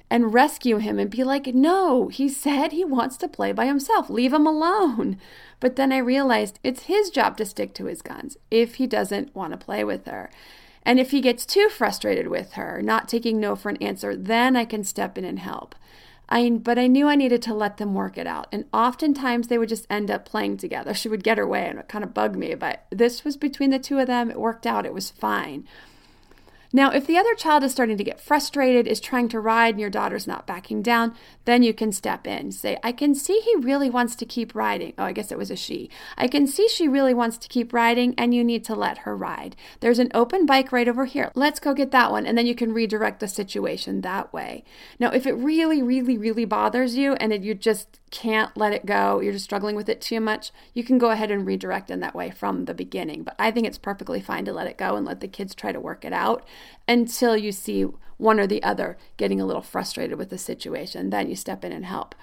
and 0.10 0.34
rescue 0.34 0.77
him 0.77 0.98
and 0.98 1.10
be 1.10 1.24
like, 1.24 1.48
no, 1.48 2.08
he 2.08 2.27
said 2.27 2.72
he 2.72 2.84
wants 2.84 3.15
to 3.18 3.27
play 3.27 3.51
by 3.51 3.65
himself. 3.65 4.10
Leave 4.10 4.34
him 4.34 4.48
alone. 4.48 5.18
But 5.60 5.75
then 5.75 5.91
I 5.91 5.98
realized 5.98 6.60
it's 6.63 6.84
his 6.84 7.10
job 7.10 7.38
to 7.38 7.46
stick 7.46 7.74
to 7.75 7.86
his 7.86 8.01
guns 8.01 8.38
if 8.50 8.75
he 8.75 8.88
doesn't 8.88 9.36
want 9.36 9.51
to 9.51 9.58
play 9.58 9.84
with 9.84 10.08
her. 10.08 10.32
And 10.89 11.00
if 11.00 11.12
he 11.12 11.22
gets 11.22 11.46
too 11.46 11.69
frustrated 11.69 12.29
with 12.29 12.53
her, 12.53 12.81
not 12.81 13.08
taking 13.08 13.39
no 13.39 13.55
for 13.55 13.69
an 13.69 13.77
answer, 13.77 14.15
then 14.15 14.55
I 14.55 14.65
can 14.65 14.84
step 14.84 15.19
in 15.19 15.24
and 15.24 15.38
help. 15.38 15.75
I 16.27 16.50
but 16.50 16.79
I 16.79 16.88
knew 16.88 17.08
I 17.08 17.15
needed 17.15 17.43
to 17.43 17.53
let 17.53 17.77
them 17.77 17.93
work 17.93 18.17
it 18.17 18.25
out. 18.25 18.48
And 18.51 18.65
oftentimes 18.74 19.50
they 19.50 19.60
would 19.60 19.69
just 19.69 19.86
end 19.91 20.10
up 20.10 20.25
playing 20.25 20.58
together. 20.58 20.96
She 20.96 21.08
would 21.08 21.24
get 21.24 21.38
her 21.38 21.46
way 21.46 21.67
and 21.67 21.77
it 21.77 21.89
kind 21.89 22.03
of 22.03 22.15
bugged 22.15 22.36
me, 22.36 22.55
but 22.55 22.88
this 22.89 23.24
was 23.24 23.38
between 23.38 23.69
the 23.69 23.77
two 23.77 24.00
of 24.00 24.08
them. 24.08 24.31
It 24.31 24.39
worked 24.39 24.65
out. 24.65 24.88
It 24.88 24.96
was 24.96 25.12
fine. 25.12 25.67
Now, 26.71 26.91
if 26.91 27.07
the 27.07 27.17
other 27.17 27.33
child 27.33 27.63
is 27.63 27.71
starting 27.71 27.97
to 27.97 28.03
get 28.03 28.21
frustrated, 28.21 28.88
is 28.88 28.99
trying 28.99 29.27
to 29.29 29.39
ride, 29.39 29.73
and 29.73 29.79
your 29.79 29.89
daughter's 29.89 30.27
not 30.27 30.45
backing 30.45 30.83
down, 30.83 31.15
then 31.45 31.63
you 31.63 31.73
can 31.73 31.91
step 31.91 32.27
in. 32.27 32.51
Say, 32.51 32.77
I 32.83 32.91
can 32.91 33.15
see 33.15 33.39
he 33.39 33.55
really 33.55 33.89
wants 33.89 34.15
to 34.17 34.25
keep 34.25 34.53
riding. 34.53 34.93
Oh, 34.97 35.03
I 35.03 35.11
guess 35.11 35.31
it 35.31 35.38
was 35.38 35.49
a 35.49 35.55
she. 35.55 35.89
I 36.15 36.27
can 36.27 36.45
see 36.45 36.67
she 36.67 36.88
really 36.88 37.13
wants 37.13 37.39
to 37.39 37.47
keep 37.47 37.73
riding, 37.73 38.13
and 38.19 38.35
you 38.35 38.43
need 38.43 38.63
to 38.65 38.75
let 38.75 38.99
her 38.99 39.17
ride. 39.17 39.55
There's 39.79 39.97
an 39.97 40.11
open 40.13 40.45
bike 40.45 40.71
right 40.71 40.88
over 40.88 41.05
here. 41.05 41.31
Let's 41.33 41.59
go 41.59 41.73
get 41.73 41.89
that 41.91 42.11
one. 42.11 42.27
And 42.27 42.38
then 42.38 42.45
you 42.45 42.53
can 42.53 42.71
redirect 42.71 43.19
the 43.19 43.27
situation 43.27 44.01
that 44.01 44.31
way. 44.31 44.63
Now, 44.99 45.09
if 45.09 45.25
it 45.25 45.33
really, 45.33 45.81
really, 45.81 46.17
really 46.17 46.45
bothers 46.45 46.95
you 46.95 47.13
and 47.13 47.43
you 47.43 47.55
just 47.55 47.99
can't 48.11 48.55
let 48.55 48.73
it 48.73 48.85
go, 48.85 49.19
you're 49.19 49.33
just 49.33 49.45
struggling 49.45 49.75
with 49.75 49.89
it 49.89 50.01
too 50.01 50.19
much, 50.19 50.51
you 50.73 50.83
can 50.83 50.97
go 50.97 51.09
ahead 51.09 51.31
and 51.31 51.45
redirect 51.45 51.89
in 51.89 51.99
that 51.99 52.15
way 52.15 52.29
from 52.31 52.65
the 52.65 52.73
beginning. 52.73 53.23
But 53.23 53.35
I 53.39 53.51
think 53.51 53.65
it's 53.67 53.77
perfectly 53.77 54.21
fine 54.21 54.45
to 54.45 54.53
let 54.53 54.67
it 54.67 54.77
go 54.77 54.95
and 54.95 55.05
let 55.05 55.19
the 55.19 55.27
kids 55.27 55.55
try 55.55 55.71
to 55.71 55.79
work 55.79 56.05
it 56.05 56.13
out 56.13 56.45
until 56.88 57.38
you 57.38 57.51
see 57.51 57.86
one 58.18 58.39
or 58.39 58.48
the 58.48 58.62
other 58.63 58.98
getting 59.18 59.39
a 59.39 59.46
little 59.46 59.62
frustrated 59.62 60.18
with 60.18 60.30
the 60.30 60.38
situation. 60.38 61.10
Then 61.10 61.30
you 61.30 61.36
step 61.36 61.63
in 61.63 61.72
and 61.72 61.86
help. 61.86 62.16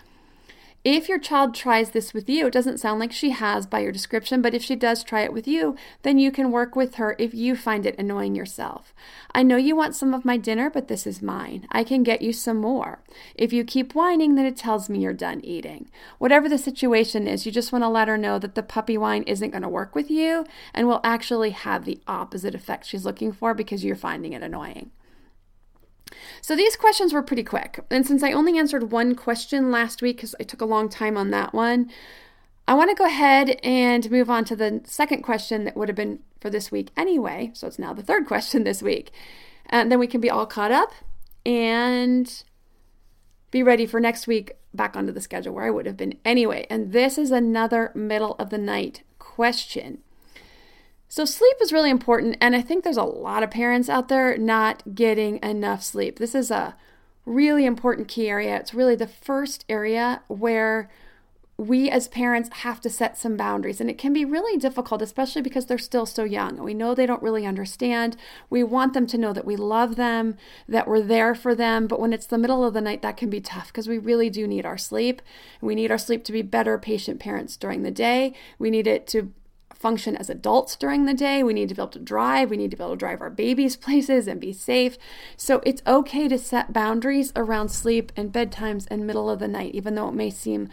If 0.88 1.08
your 1.08 1.18
child 1.18 1.52
tries 1.52 1.90
this 1.90 2.14
with 2.14 2.30
you, 2.30 2.46
it 2.46 2.52
doesn't 2.52 2.78
sound 2.78 3.00
like 3.00 3.10
she 3.10 3.30
has 3.30 3.66
by 3.66 3.80
your 3.80 3.90
description, 3.90 4.40
but 4.40 4.54
if 4.54 4.62
she 4.62 4.76
does 4.76 5.02
try 5.02 5.22
it 5.22 5.32
with 5.32 5.48
you, 5.48 5.74
then 6.02 6.16
you 6.16 6.30
can 6.30 6.52
work 6.52 6.76
with 6.76 6.94
her 6.94 7.16
if 7.18 7.34
you 7.34 7.56
find 7.56 7.84
it 7.84 7.98
annoying 7.98 8.36
yourself. 8.36 8.94
I 9.34 9.42
know 9.42 9.56
you 9.56 9.74
want 9.74 9.96
some 9.96 10.14
of 10.14 10.24
my 10.24 10.36
dinner, 10.36 10.70
but 10.70 10.86
this 10.86 11.04
is 11.04 11.20
mine. 11.20 11.66
I 11.72 11.82
can 11.82 12.04
get 12.04 12.22
you 12.22 12.32
some 12.32 12.58
more. 12.58 13.00
If 13.34 13.52
you 13.52 13.64
keep 13.64 13.96
whining, 13.96 14.36
then 14.36 14.46
it 14.46 14.56
tells 14.56 14.88
me 14.88 15.00
you're 15.00 15.12
done 15.12 15.40
eating. 15.44 15.90
Whatever 16.18 16.48
the 16.48 16.56
situation 16.56 17.26
is, 17.26 17.44
you 17.44 17.50
just 17.50 17.72
want 17.72 17.82
to 17.82 17.88
let 17.88 18.06
her 18.06 18.16
know 18.16 18.38
that 18.38 18.54
the 18.54 18.62
puppy 18.62 18.96
whine 18.96 19.24
isn't 19.24 19.50
going 19.50 19.64
to 19.64 19.68
work 19.68 19.96
with 19.96 20.08
you 20.08 20.46
and 20.72 20.86
will 20.86 21.00
actually 21.02 21.50
have 21.50 21.84
the 21.84 21.98
opposite 22.06 22.54
effect 22.54 22.86
she's 22.86 23.04
looking 23.04 23.32
for 23.32 23.54
because 23.54 23.82
you're 23.82 23.96
finding 23.96 24.34
it 24.34 24.42
annoying. 24.44 24.92
So 26.40 26.56
these 26.56 26.76
questions 26.76 27.12
were 27.12 27.22
pretty 27.22 27.42
quick. 27.42 27.80
And 27.90 28.06
since 28.06 28.22
I 28.22 28.32
only 28.32 28.58
answered 28.58 28.90
one 28.90 29.14
question 29.14 29.70
last 29.70 30.02
week 30.02 30.16
because 30.16 30.34
I 30.40 30.44
took 30.44 30.60
a 30.60 30.66
long 30.66 30.88
time 30.88 31.16
on 31.16 31.30
that 31.30 31.52
one, 31.52 31.90
I 32.68 32.74
want 32.74 32.90
to 32.90 32.96
go 32.96 33.06
ahead 33.06 33.60
and 33.62 34.10
move 34.10 34.28
on 34.28 34.44
to 34.46 34.56
the 34.56 34.80
second 34.84 35.22
question 35.22 35.64
that 35.64 35.76
would 35.76 35.88
have 35.88 35.96
been 35.96 36.20
for 36.40 36.50
this 36.50 36.70
week 36.72 36.90
anyway. 36.96 37.50
So 37.54 37.66
it's 37.66 37.78
now 37.78 37.92
the 37.92 38.02
third 38.02 38.26
question 38.28 38.64
this 38.64 38.82
week. 38.82 39.10
And 39.66 39.90
then 39.90 39.98
we 39.98 40.06
can 40.06 40.20
be 40.20 40.30
all 40.30 40.46
caught 40.46 40.72
up 40.72 40.92
and 41.44 42.42
be 43.50 43.62
ready 43.62 43.86
for 43.86 44.00
next 44.00 44.26
week 44.26 44.52
back 44.74 44.96
onto 44.96 45.12
the 45.12 45.20
schedule 45.20 45.54
where 45.54 45.64
I 45.64 45.70
would 45.70 45.86
have 45.86 45.96
been 45.96 46.18
anyway. 46.24 46.66
And 46.68 46.92
this 46.92 47.18
is 47.18 47.30
another 47.30 47.92
middle 47.94 48.34
of 48.38 48.50
the 48.50 48.58
night 48.58 49.02
question. 49.18 50.02
So, 51.16 51.24
sleep 51.24 51.56
is 51.62 51.72
really 51.72 51.88
important, 51.88 52.36
and 52.42 52.54
I 52.54 52.60
think 52.60 52.84
there's 52.84 52.98
a 52.98 53.02
lot 53.02 53.42
of 53.42 53.50
parents 53.50 53.88
out 53.88 54.08
there 54.08 54.36
not 54.36 54.94
getting 54.94 55.42
enough 55.42 55.82
sleep. 55.82 56.18
This 56.18 56.34
is 56.34 56.50
a 56.50 56.76
really 57.24 57.64
important 57.64 58.06
key 58.06 58.28
area. 58.28 58.54
It's 58.56 58.74
really 58.74 58.96
the 58.96 59.06
first 59.06 59.64
area 59.66 60.20
where 60.28 60.90
we 61.56 61.88
as 61.88 62.06
parents 62.08 62.50
have 62.56 62.82
to 62.82 62.90
set 62.90 63.16
some 63.16 63.34
boundaries, 63.34 63.80
and 63.80 63.88
it 63.88 63.96
can 63.96 64.12
be 64.12 64.26
really 64.26 64.58
difficult, 64.58 65.00
especially 65.00 65.40
because 65.40 65.64
they're 65.64 65.78
still 65.78 66.04
so 66.04 66.22
young. 66.22 66.62
We 66.62 66.74
know 66.74 66.94
they 66.94 67.06
don't 67.06 67.22
really 67.22 67.46
understand. 67.46 68.18
We 68.50 68.62
want 68.62 68.92
them 68.92 69.06
to 69.06 69.16
know 69.16 69.32
that 69.32 69.46
we 69.46 69.56
love 69.56 69.96
them, 69.96 70.36
that 70.68 70.86
we're 70.86 71.00
there 71.00 71.34
for 71.34 71.54
them, 71.54 71.86
but 71.86 71.98
when 71.98 72.12
it's 72.12 72.26
the 72.26 72.36
middle 72.36 72.62
of 72.62 72.74
the 72.74 72.82
night, 72.82 73.00
that 73.00 73.16
can 73.16 73.30
be 73.30 73.40
tough 73.40 73.68
because 73.68 73.88
we 73.88 73.96
really 73.96 74.28
do 74.28 74.46
need 74.46 74.66
our 74.66 74.76
sleep. 74.76 75.22
We 75.62 75.74
need 75.74 75.90
our 75.90 75.96
sleep 75.96 76.24
to 76.24 76.32
be 76.32 76.42
better 76.42 76.76
patient 76.76 77.20
parents 77.20 77.56
during 77.56 77.84
the 77.84 77.90
day. 77.90 78.34
We 78.58 78.68
need 78.68 78.86
it 78.86 79.06
to 79.06 79.32
function 79.78 80.16
as 80.16 80.30
adults 80.30 80.76
during 80.76 81.04
the 81.04 81.14
day. 81.14 81.42
We 81.42 81.54
need 81.54 81.68
to 81.68 81.74
be 81.74 81.82
able 81.82 81.90
to 81.92 81.98
drive. 81.98 82.50
We 82.50 82.56
need 82.56 82.70
to 82.70 82.76
be 82.76 82.82
able 82.82 82.94
to 82.94 82.98
drive 82.98 83.20
our 83.20 83.30
babies 83.30 83.76
places 83.86 84.26
and 84.26 84.40
be 84.40 84.52
safe. 84.52 84.98
So 85.36 85.60
it's 85.64 85.82
okay 85.86 86.28
to 86.28 86.38
set 86.38 86.72
boundaries 86.72 87.32
around 87.36 87.68
sleep 87.68 88.12
and 88.16 88.32
bedtimes 88.32 88.86
and 88.90 89.06
middle 89.06 89.30
of 89.30 89.38
the 89.38 89.48
night, 89.48 89.74
even 89.74 89.94
though 89.94 90.08
it 90.08 90.14
may 90.14 90.30
seem 90.30 90.68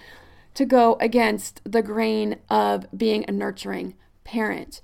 to 0.53 0.65
go 0.65 0.97
against 0.99 1.61
the 1.63 1.81
grain 1.81 2.37
of 2.49 2.85
being 2.95 3.25
a 3.27 3.31
nurturing 3.31 3.95
parent. 4.23 4.81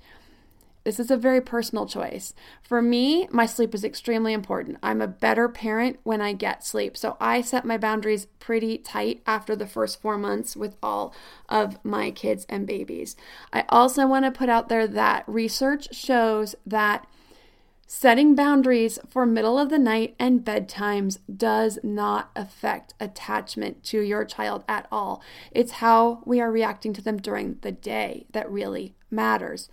This 0.84 0.98
is 0.98 1.10
a 1.10 1.16
very 1.16 1.40
personal 1.40 1.86
choice. 1.86 2.32
For 2.62 2.80
me, 2.80 3.28
my 3.30 3.44
sleep 3.44 3.74
is 3.74 3.84
extremely 3.84 4.32
important. 4.32 4.78
I'm 4.82 5.02
a 5.02 5.08
better 5.08 5.48
parent 5.48 6.00
when 6.04 6.20
I 6.20 6.32
get 6.32 6.64
sleep. 6.64 6.96
So 6.96 7.16
I 7.20 7.42
set 7.42 7.64
my 7.64 7.76
boundaries 7.76 8.26
pretty 8.38 8.78
tight 8.78 9.22
after 9.26 9.54
the 9.54 9.66
first 9.66 10.00
four 10.00 10.16
months 10.16 10.56
with 10.56 10.76
all 10.82 11.14
of 11.48 11.84
my 11.84 12.10
kids 12.10 12.46
and 12.48 12.66
babies. 12.66 13.14
I 13.52 13.64
also 13.68 14.06
want 14.06 14.24
to 14.24 14.30
put 14.30 14.48
out 14.48 14.68
there 14.68 14.86
that 14.86 15.24
research 15.26 15.94
shows 15.94 16.54
that 16.64 17.06
setting 17.86 18.36
boundaries 18.36 19.00
for 19.08 19.26
middle 19.26 19.58
of 19.58 19.68
the 19.68 19.78
night 19.78 20.14
and 20.18 20.44
bedtimes 20.44 21.18
does 21.36 21.78
not 21.82 22.30
affect 22.36 22.94
attachment 23.00 23.82
to 23.82 24.00
your 24.00 24.24
child 24.24 24.62
at 24.68 24.86
all. 24.92 25.20
It's 25.50 25.72
how 25.72 26.22
we 26.24 26.40
are 26.40 26.52
reacting 26.52 26.92
to 26.94 27.02
them 27.02 27.18
during 27.18 27.58
the 27.62 27.72
day 27.72 28.26
that 28.30 28.50
really 28.50 28.94
matters 29.10 29.68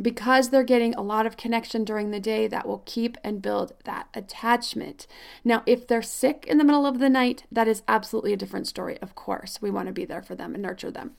because 0.00 0.50
they're 0.50 0.62
getting 0.64 0.94
a 0.94 1.02
lot 1.02 1.26
of 1.26 1.36
connection 1.36 1.84
during 1.84 2.10
the 2.10 2.20
day 2.20 2.46
that 2.46 2.66
will 2.66 2.82
keep 2.84 3.16
and 3.22 3.42
build 3.42 3.72
that 3.84 4.08
attachment. 4.14 5.06
Now, 5.44 5.62
if 5.66 5.86
they're 5.86 6.02
sick 6.02 6.44
in 6.48 6.58
the 6.58 6.64
middle 6.64 6.86
of 6.86 6.98
the 6.98 7.08
night, 7.08 7.44
that 7.52 7.68
is 7.68 7.82
absolutely 7.86 8.32
a 8.32 8.36
different 8.36 8.66
story, 8.66 8.98
of 9.00 9.14
course. 9.14 9.60
We 9.62 9.70
want 9.70 9.86
to 9.86 9.92
be 9.92 10.04
there 10.04 10.22
for 10.22 10.34
them 10.34 10.54
and 10.54 10.62
nurture 10.62 10.90
them. 10.90 11.12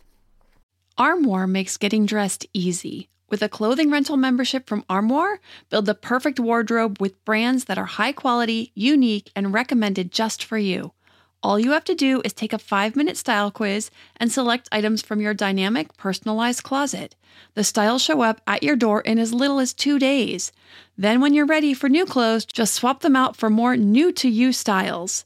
Armoire 0.98 1.48
makes 1.48 1.78
getting 1.78 2.06
dressed 2.06 2.46
easy. 2.54 3.10
With 3.28 3.42
a 3.42 3.50
clothing 3.50 3.90
rental 3.90 4.18
membership 4.18 4.68
from 4.68 4.86
Armoire, 4.90 5.40
build 5.70 5.88
the 5.88 5.96
perfect 5.96 6.40
wardrobe 6.40 7.02
with 7.02 7.24
brands 7.26 7.66
that 7.66 7.78
are 7.78 7.86
high 7.86 8.12
quality, 8.12 8.72
unique, 8.76 9.32
and 9.36 9.54
recommended 9.54 10.12
just 10.12 10.44
for 10.44 10.58
you. 10.58 10.94
All 11.46 11.60
you 11.60 11.74
have 11.74 11.84
to 11.84 11.94
do 11.94 12.24
is 12.26 12.34
take 12.34 12.54
a 12.54 12.58
five 12.58 12.96
minute 12.96 13.18
style 13.18 13.52
quiz 13.52 13.92
and 14.18 14.32
select 14.32 14.68
items 14.72 15.04
from 15.04 15.22
your 15.22 15.36
dynamic, 15.36 15.96
personalized 15.96 16.64
closet. 16.64 17.14
The 17.54 17.64
styles 17.64 18.02
show 18.02 18.22
up 18.22 18.42
at 18.48 18.64
your 18.64 18.76
door 18.76 19.02
in 19.02 19.20
as 19.20 19.32
little 19.32 19.60
as 19.60 19.72
two 19.72 20.00
days. 20.00 20.52
Then, 20.98 21.22
when 21.22 21.36
you're 21.36 21.46
ready 21.46 21.76
for 21.76 21.88
new 21.88 22.08
clothes, 22.08 22.46
just 22.46 22.74
swap 22.74 23.02
them 23.02 23.16
out 23.16 23.36
for 23.36 23.52
more 23.52 23.78
new 23.78 24.12
to 24.14 24.28
you 24.28 24.54
styles. 24.54 25.26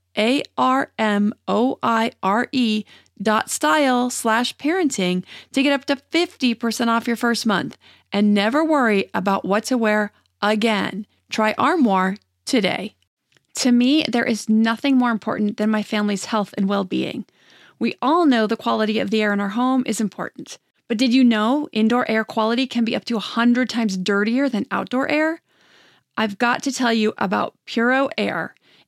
a 0.17 0.43
R 0.57 0.91
M 0.97 1.33
O 1.47 1.79
I 1.81 2.11
R 2.21 2.47
E 2.51 2.83
dot 3.21 3.49
style 3.49 4.09
slash 4.09 4.55
parenting 4.57 5.23
to 5.51 5.61
get 5.61 5.73
up 5.73 5.85
to 5.85 5.95
50% 5.95 6.87
off 6.87 7.07
your 7.07 7.15
first 7.15 7.45
month 7.45 7.77
and 8.11 8.33
never 8.33 8.63
worry 8.63 9.09
about 9.13 9.45
what 9.45 9.65
to 9.65 9.77
wear 9.77 10.11
again. 10.41 11.05
Try 11.29 11.53
Armoire 11.57 12.17
today. 12.45 12.95
To 13.55 13.71
me, 13.71 14.03
there 14.07 14.25
is 14.25 14.49
nothing 14.49 14.97
more 14.97 15.11
important 15.11 15.57
than 15.57 15.69
my 15.69 15.83
family's 15.83 16.25
health 16.25 16.53
and 16.57 16.67
well 16.67 16.83
being. 16.83 17.25
We 17.79 17.95
all 18.01 18.25
know 18.25 18.47
the 18.47 18.57
quality 18.57 18.99
of 18.99 19.09
the 19.09 19.21
air 19.21 19.33
in 19.33 19.39
our 19.39 19.49
home 19.49 19.83
is 19.85 20.01
important. 20.01 20.57
But 20.87 20.97
did 20.97 21.13
you 21.13 21.23
know 21.23 21.69
indoor 21.71 22.09
air 22.09 22.23
quality 22.23 22.67
can 22.67 22.83
be 22.83 22.95
up 22.95 23.05
to 23.05 23.15
100 23.15 23.69
times 23.69 23.97
dirtier 23.97 24.49
than 24.49 24.67
outdoor 24.71 25.09
air? 25.09 25.41
I've 26.17 26.37
got 26.37 26.63
to 26.63 26.71
tell 26.71 26.91
you 26.91 27.13
about 27.17 27.55
Puro 27.65 28.09
Air. 28.17 28.53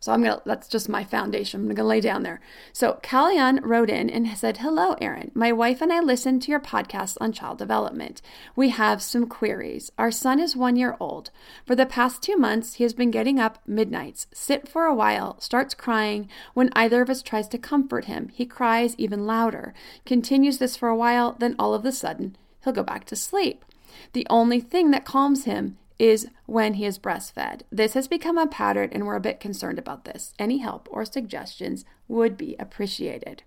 So 0.00 0.12
I'm 0.12 0.22
gonna 0.22 0.40
that's 0.46 0.66
just 0.66 0.88
my 0.88 1.04
foundation. 1.04 1.60
I'm 1.60 1.74
gonna 1.74 1.86
lay 1.86 2.00
down 2.00 2.22
there. 2.22 2.40
So 2.72 2.98
Kalyan 3.02 3.60
wrote 3.62 3.90
in 3.90 4.08
and 4.08 4.26
said, 4.36 4.56
Hello, 4.56 4.94
Erin. 4.94 5.30
My 5.34 5.52
wife 5.52 5.82
and 5.82 5.92
I 5.92 6.00
listen 6.00 6.40
to 6.40 6.50
your 6.50 6.58
podcast 6.58 7.18
on 7.20 7.32
child 7.32 7.58
development. 7.58 8.22
We 8.56 8.70
have 8.70 9.02
some 9.02 9.26
queries. 9.26 9.92
Our 9.98 10.10
son 10.10 10.40
is 10.40 10.56
one 10.56 10.76
year 10.76 10.96
old. 10.98 11.30
For 11.66 11.76
the 11.76 11.84
past 11.84 12.22
two 12.22 12.36
months, 12.36 12.74
he 12.74 12.84
has 12.84 12.94
been 12.94 13.10
getting 13.10 13.38
up 13.38 13.58
midnights, 13.66 14.26
sit 14.32 14.66
for 14.66 14.86
a 14.86 14.94
while, 14.94 15.38
starts 15.38 15.74
crying. 15.74 16.30
When 16.54 16.70
either 16.74 17.02
of 17.02 17.10
us 17.10 17.20
tries 17.20 17.48
to 17.48 17.58
comfort 17.58 18.06
him, 18.06 18.30
he 18.30 18.46
cries 18.46 18.94
even 18.96 19.26
louder. 19.26 19.74
Continues 20.06 20.56
this 20.56 20.78
for 20.78 20.88
a 20.88 20.96
while, 20.96 21.36
then 21.38 21.54
all 21.58 21.74
of 21.74 21.84
a 21.84 21.92
sudden, 21.92 22.36
he'll 22.64 22.72
go 22.72 22.82
back 22.82 23.04
to 23.04 23.16
sleep. 23.16 23.66
The 24.14 24.26
only 24.30 24.60
thing 24.60 24.92
that 24.92 25.04
calms 25.04 25.44
him 25.44 25.76
is 26.00 26.26
when 26.46 26.74
he 26.74 26.86
is 26.86 26.98
breastfed. 26.98 27.60
This 27.70 27.92
has 27.92 28.08
become 28.08 28.38
a 28.38 28.46
pattern, 28.46 28.88
and 28.90 29.06
we're 29.06 29.16
a 29.16 29.20
bit 29.20 29.38
concerned 29.38 29.78
about 29.78 30.06
this. 30.06 30.32
Any 30.38 30.58
help 30.58 30.88
or 30.90 31.04
suggestions 31.04 31.84
would 32.08 32.38
be 32.38 32.56
appreciated. 32.58 33.42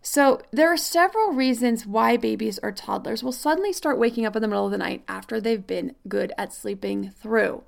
So, 0.00 0.40
there 0.52 0.72
are 0.72 0.76
several 0.78 1.32
reasons 1.32 1.84
why 1.84 2.16
babies 2.16 2.58
or 2.62 2.72
toddlers 2.72 3.22
will 3.22 3.32
suddenly 3.32 3.74
start 3.74 3.98
waking 3.98 4.24
up 4.24 4.36
in 4.36 4.42
the 4.42 4.48
middle 4.48 4.64
of 4.64 4.70
the 4.72 4.78
night 4.78 5.04
after 5.06 5.38
they've 5.38 5.66
been 5.66 5.94
good 6.08 6.32
at 6.38 6.54
sleeping 6.54 7.10
through. 7.10 7.62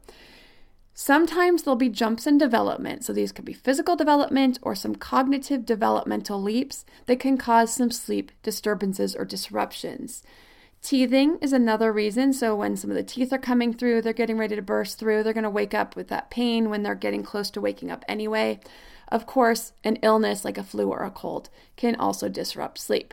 Sometimes 0.94 1.62
there'll 1.62 1.76
be 1.76 1.90
jumps 1.90 2.26
in 2.26 2.38
development. 2.38 3.04
So, 3.04 3.12
these 3.12 3.30
could 3.30 3.44
be 3.44 3.52
physical 3.52 3.94
development 3.94 4.58
or 4.62 4.74
some 4.74 4.94
cognitive 4.94 5.66
developmental 5.66 6.40
leaps 6.40 6.86
that 7.04 7.20
can 7.20 7.36
cause 7.36 7.74
some 7.74 7.90
sleep 7.90 8.32
disturbances 8.42 9.14
or 9.14 9.26
disruptions. 9.26 10.22
Teething 10.82 11.36
is 11.42 11.52
another 11.52 11.92
reason. 11.92 12.32
So, 12.32 12.56
when 12.56 12.76
some 12.76 12.90
of 12.90 12.96
the 12.96 13.02
teeth 13.02 13.32
are 13.32 13.38
coming 13.38 13.74
through, 13.74 14.00
they're 14.00 14.12
getting 14.14 14.38
ready 14.38 14.56
to 14.56 14.62
burst 14.62 14.98
through, 14.98 15.22
they're 15.22 15.34
going 15.34 15.44
to 15.44 15.50
wake 15.50 15.74
up 15.74 15.94
with 15.94 16.08
that 16.08 16.30
pain 16.30 16.70
when 16.70 16.82
they're 16.82 16.94
getting 16.94 17.22
close 17.22 17.50
to 17.50 17.60
waking 17.60 17.90
up 17.90 18.04
anyway. 18.08 18.60
Of 19.08 19.26
course, 19.26 19.72
an 19.84 19.96
illness 19.96 20.44
like 20.44 20.56
a 20.56 20.64
flu 20.64 20.88
or 20.88 21.04
a 21.04 21.10
cold 21.10 21.50
can 21.76 21.96
also 21.96 22.28
disrupt 22.28 22.78
sleep. 22.78 23.12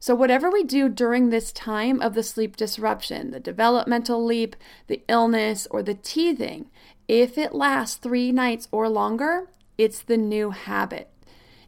So, 0.00 0.14
whatever 0.14 0.50
we 0.50 0.64
do 0.64 0.88
during 0.88 1.30
this 1.30 1.52
time 1.52 2.00
of 2.00 2.14
the 2.14 2.22
sleep 2.22 2.56
disruption, 2.56 3.30
the 3.30 3.40
developmental 3.40 4.24
leap, 4.24 4.56
the 4.88 5.02
illness, 5.08 5.68
or 5.70 5.82
the 5.82 5.94
teething, 5.94 6.68
if 7.06 7.38
it 7.38 7.54
lasts 7.54 7.96
three 7.96 8.32
nights 8.32 8.66
or 8.72 8.88
longer, 8.88 9.48
it's 9.76 10.02
the 10.02 10.16
new 10.16 10.50
habit. 10.50 11.10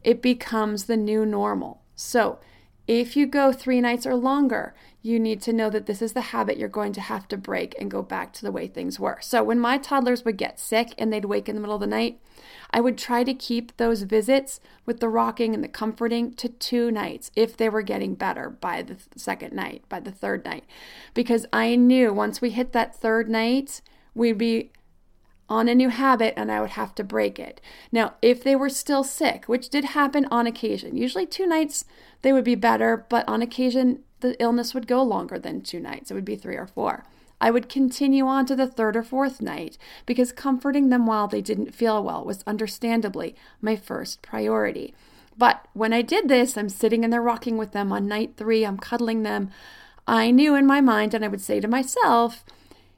It 0.03 0.21
becomes 0.21 0.85
the 0.85 0.97
new 0.97 1.25
normal. 1.25 1.81
So, 1.95 2.39
if 2.87 3.15
you 3.15 3.25
go 3.25 3.51
three 3.51 3.79
nights 3.81 4.05
or 4.05 4.15
longer, 4.15 4.73
you 5.03 5.19
need 5.19 5.41
to 5.41 5.53
know 5.53 5.69
that 5.69 5.85
this 5.85 6.01
is 6.01 6.13
the 6.13 6.21
habit 6.21 6.57
you're 6.57 6.69
going 6.69 6.93
to 6.93 7.01
have 7.01 7.27
to 7.27 7.37
break 7.37 7.75
and 7.79 7.89
go 7.89 8.01
back 8.01 8.33
to 8.33 8.43
the 8.43 8.51
way 8.51 8.67
things 8.67 8.99
were. 8.99 9.17
So, 9.21 9.43
when 9.43 9.59
my 9.59 9.77
toddlers 9.77 10.23
would 10.25 10.37
get 10.37 10.59
sick 10.59 10.93
and 10.97 11.11
they'd 11.11 11.25
wake 11.25 11.49
in 11.49 11.55
the 11.55 11.61
middle 11.61 11.75
of 11.75 11.81
the 11.81 11.87
night, 11.87 12.19
I 12.71 12.81
would 12.81 12.97
try 12.97 13.23
to 13.23 13.33
keep 13.33 13.75
those 13.77 14.03
visits 14.03 14.59
with 14.85 14.99
the 14.99 15.09
rocking 15.09 15.53
and 15.53 15.63
the 15.63 15.67
comforting 15.67 16.33
to 16.35 16.49
two 16.49 16.91
nights 16.91 17.31
if 17.35 17.57
they 17.57 17.69
were 17.69 17.81
getting 17.81 18.15
better 18.15 18.49
by 18.49 18.81
the 18.83 18.97
second 19.15 19.53
night, 19.53 19.83
by 19.89 19.99
the 19.99 20.11
third 20.11 20.45
night. 20.45 20.65
Because 21.13 21.45
I 21.51 21.75
knew 21.75 22.13
once 22.13 22.41
we 22.41 22.51
hit 22.51 22.73
that 22.73 22.95
third 22.95 23.29
night, 23.29 23.81
we'd 24.13 24.37
be 24.37 24.71
on 25.51 25.67
a 25.67 25.75
new 25.75 25.89
habit 25.89 26.33
and 26.37 26.49
I 26.49 26.61
would 26.61 26.71
have 26.71 26.95
to 26.95 27.03
break 27.03 27.37
it. 27.37 27.59
Now, 27.91 28.13
if 28.21 28.41
they 28.41 28.55
were 28.55 28.69
still 28.69 29.03
sick, 29.03 29.45
which 29.45 29.67
did 29.67 29.83
happen 29.83 30.25
on 30.31 30.47
occasion, 30.47 30.95
usually 30.95 31.25
two 31.25 31.45
nights 31.45 31.83
they 32.21 32.31
would 32.31 32.45
be 32.45 32.55
better, 32.55 33.05
but 33.09 33.27
on 33.27 33.41
occasion 33.41 33.99
the 34.21 34.41
illness 34.41 34.73
would 34.73 34.87
go 34.87 35.03
longer 35.03 35.37
than 35.37 35.61
two 35.61 35.81
nights. 35.81 36.09
It 36.09 36.13
would 36.13 36.23
be 36.23 36.37
three 36.37 36.55
or 36.55 36.67
four. 36.67 37.03
I 37.41 37.51
would 37.51 37.67
continue 37.67 38.27
on 38.27 38.45
to 38.45 38.55
the 38.55 38.65
third 38.65 38.95
or 38.95 39.03
fourth 39.03 39.41
night 39.41 39.77
because 40.05 40.31
comforting 40.31 40.87
them 40.87 41.05
while 41.05 41.27
they 41.27 41.41
didn't 41.41 41.75
feel 41.75 42.01
well 42.01 42.23
was 42.23 42.45
understandably 42.47 43.35
my 43.59 43.75
first 43.75 44.21
priority. 44.21 44.93
But 45.37 45.67
when 45.73 45.91
I 45.91 46.01
did 46.01 46.29
this, 46.29 46.57
I'm 46.57 46.69
sitting 46.69 47.03
in 47.03 47.09
there 47.09 47.21
rocking 47.21 47.57
with 47.57 47.73
them 47.73 47.91
on 47.91 48.07
night 48.07 48.35
three, 48.37 48.65
I'm 48.65 48.77
cuddling 48.77 49.23
them. 49.23 49.49
I 50.07 50.31
knew 50.31 50.55
in 50.55 50.65
my 50.65 50.79
mind, 50.79 51.13
and 51.13 51.25
I 51.25 51.27
would 51.27 51.41
say 51.41 51.59
to 51.59 51.67
myself, 51.67 52.45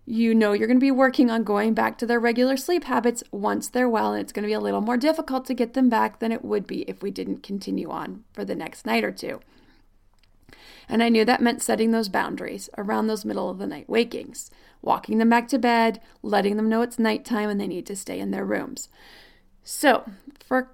you 0.06 0.36
know 0.36 0.52
you're 0.52 0.68
going 0.68 0.80
to 0.80 0.84
be 0.84 0.92
working 0.92 1.32
on 1.32 1.44
going 1.44 1.74
back 1.74 1.98
to 1.98 2.06
their 2.06 2.20
regular 2.20 2.58
sleep 2.58 2.84
habits 2.84 3.24
once 3.32 3.70
they're 3.70 3.90
well, 3.90 4.14
and 4.14 4.22
it's 4.22 4.34
going 4.34 4.44
to 4.44 4.48
be 4.48 4.54
a 4.54 4.60
little 4.60 4.82
more 4.82 4.98
difficult 4.98 5.46
to 5.46 5.54
get 5.54 5.74
them 5.74 5.90
back 5.90 6.20
than 6.20 6.32
it 6.32 6.44
would 6.44 6.68
be 6.68 6.82
if 6.84 7.02
we 7.02 7.12
didn't 7.12 7.44
continue 7.44 7.90
on 7.90 8.24
for 8.34 8.44
the 8.44 8.56
next 8.56 8.86
night 8.86 9.04
or 9.04 9.12
two. 9.12 9.40
And 10.90 11.02
I 11.02 11.10
knew 11.10 11.24
that 11.26 11.42
meant 11.42 11.62
setting 11.62 11.92
those 11.92 12.10
boundaries 12.10 12.70
around 12.78 13.08
those 13.08 13.24
middle 13.24 13.50
of 13.50 13.58
the 13.58 13.68
night 13.68 13.90
wakings, 13.90 14.52
walking 14.82 15.18
them 15.18 15.30
back 15.30 15.48
to 15.50 15.58
bed, 15.58 16.02
letting 16.22 16.58
them 16.58 16.68
know 16.68 16.82
it's 16.82 17.00
nighttime 17.00 17.50
and 17.50 17.60
they 17.60 17.68
need 17.68 17.86
to 17.86 17.96
stay 17.96 18.20
in 18.20 18.32
their 18.32 18.46
rooms. 18.46 18.90
So, 19.64 20.04
for 20.46 20.72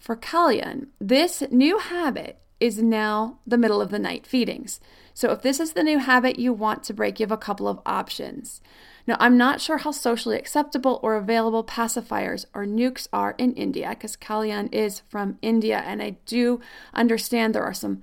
for 0.00 0.16
Kalyan, 0.16 0.88
this 1.00 1.42
new 1.50 1.78
habit 1.78 2.40
is 2.60 2.82
now 2.82 3.38
the 3.46 3.58
middle 3.58 3.80
of 3.80 3.90
the 3.90 3.98
night 3.98 4.26
feedings. 4.26 4.80
So 5.16 5.30
if 5.30 5.40
this 5.40 5.60
is 5.60 5.72
the 5.72 5.82
new 5.82 5.98
habit 5.98 6.38
you 6.38 6.52
want 6.52 6.82
to 6.84 6.92
break, 6.92 7.18
you 7.18 7.24
have 7.24 7.32
a 7.32 7.38
couple 7.38 7.68
of 7.68 7.80
options. 7.86 8.60
Now, 9.06 9.16
I'm 9.18 9.38
not 9.38 9.62
sure 9.62 9.78
how 9.78 9.90
socially 9.92 10.36
acceptable 10.36 11.00
or 11.02 11.16
available 11.16 11.64
pacifiers 11.64 12.44
or 12.52 12.66
nukes 12.66 13.08
are 13.14 13.34
in 13.38 13.54
India 13.54 13.88
because 13.88 14.14
Kalyan 14.14 14.68
is 14.74 15.00
from 15.08 15.38
India, 15.40 15.82
and 15.86 16.02
I 16.02 16.18
do 16.26 16.60
understand 16.92 17.54
there 17.54 17.64
are 17.64 17.72
some 17.72 18.02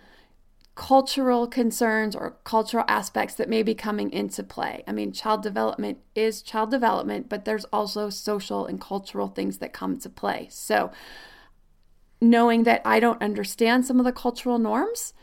cultural 0.73 1.45
concerns 1.45 2.15
or 2.15 2.37
cultural 2.45 2.83
aspects 2.87 3.35
that 3.35 3.47
may 3.47 3.61
be 3.61 3.75
coming 3.75 4.11
into 4.11 4.41
play. 4.41 4.83
I 4.87 4.91
mean, 4.91 5.11
child 5.11 5.43
development 5.43 5.99
is 6.15 6.41
child 6.41 6.71
development, 6.71 7.29
but 7.29 7.45
there's 7.45 7.65
also 7.65 8.09
social 8.09 8.65
and 8.65 8.81
cultural 8.81 9.27
things 9.27 9.59
that 9.59 9.71
come 9.71 9.99
to 9.99 10.09
play. 10.09 10.47
So, 10.49 10.89
knowing 12.19 12.63
that 12.63 12.81
I 12.83 12.99
don't 12.99 13.21
understand 13.21 13.85
some 13.85 13.99
of 13.99 14.05
the 14.05 14.11
cultural 14.11 14.57
norms, 14.57 15.13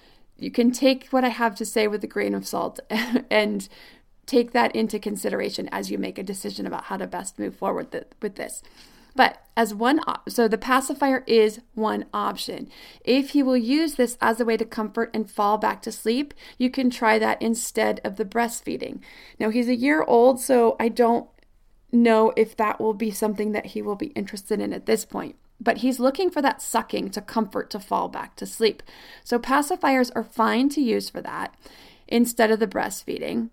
you 0.41 0.51
can 0.51 0.71
take 0.71 1.09
what 1.11 1.25
I 1.25 1.29
have 1.29 1.55
to 1.57 1.65
say 1.65 1.87
with 1.87 2.03
a 2.03 2.09
grain 2.09 2.35
of 2.35 2.47
salt 2.47 2.81
and 3.31 3.69
take 4.27 4.53
that 4.53 4.75
into 4.75 4.99
consideration 4.99 5.69
as 5.73 5.91
you 5.91 5.99
make 5.99 6.19
a 6.19 6.23
decision 6.23 6.67
about 6.67 6.85
how 6.85 6.97
to 6.97 7.07
best 7.07 7.39
move 7.39 7.55
forward 7.55 8.07
with 8.23 8.37
this. 8.37 8.63
But 9.17 9.45
as 9.57 9.75
one, 9.75 10.01
so 10.29 10.47
the 10.47 10.57
pacifier 10.57 11.25
is 11.27 11.61
one 11.75 12.07
option. 12.15 12.69
If 13.05 13.35
you 13.35 13.45
will 13.45 13.57
use 13.57 13.97
this 13.97 14.17
as 14.21 14.41
a 14.41 14.45
way 14.45 14.57
to 14.57 14.65
comfort 14.65 15.11
and 15.13 15.31
fall 15.31 15.59
back 15.59 15.83
to 15.83 15.93
sleep, 15.93 16.33
you 16.59 16.71
can 16.71 16.91
try 16.91 17.19
that 17.19 17.43
instead 17.43 18.01
of 18.05 18.17
the 18.17 18.25
breastfeeding. 18.25 19.01
Now, 19.39 19.51
he's 19.51 19.69
a 19.69 19.75
year 19.75 20.05
old, 20.05 20.41
so 20.41 20.77
I 20.79 20.89
don't 20.89 21.29
know 21.91 22.33
if 22.37 22.57
that 22.57 22.81
will 22.81 22.95
be 22.95 23.11
something 23.11 23.51
that 23.51 23.67
he 23.67 23.83
will 23.83 23.97
be 23.97 24.09
interested 24.09 24.61
in 24.61 24.73
at 24.73 24.87
this 24.87 25.05
point 25.05 25.35
but 25.61 25.79
he's 25.79 26.01
looking 26.01 26.31
for 26.31 26.41
that 26.43 26.63
sucking 26.63 27.11
to 27.11 27.21
comfort 27.21 27.71
to 27.71 27.79
fall 27.79 28.09
back 28.09 28.35
to 28.37 28.47
sleep. 28.47 28.83
So 29.23 29.39
pacifiers 29.39 30.11
are 30.17 30.25
fine 30.25 30.69
to 30.71 30.81
use 30.81 31.11
for 31.11 31.21
that 31.21 31.55
instead 32.09 32.51
of 32.51 32.59
the 32.59 32.67
breastfeeding. 32.67 33.51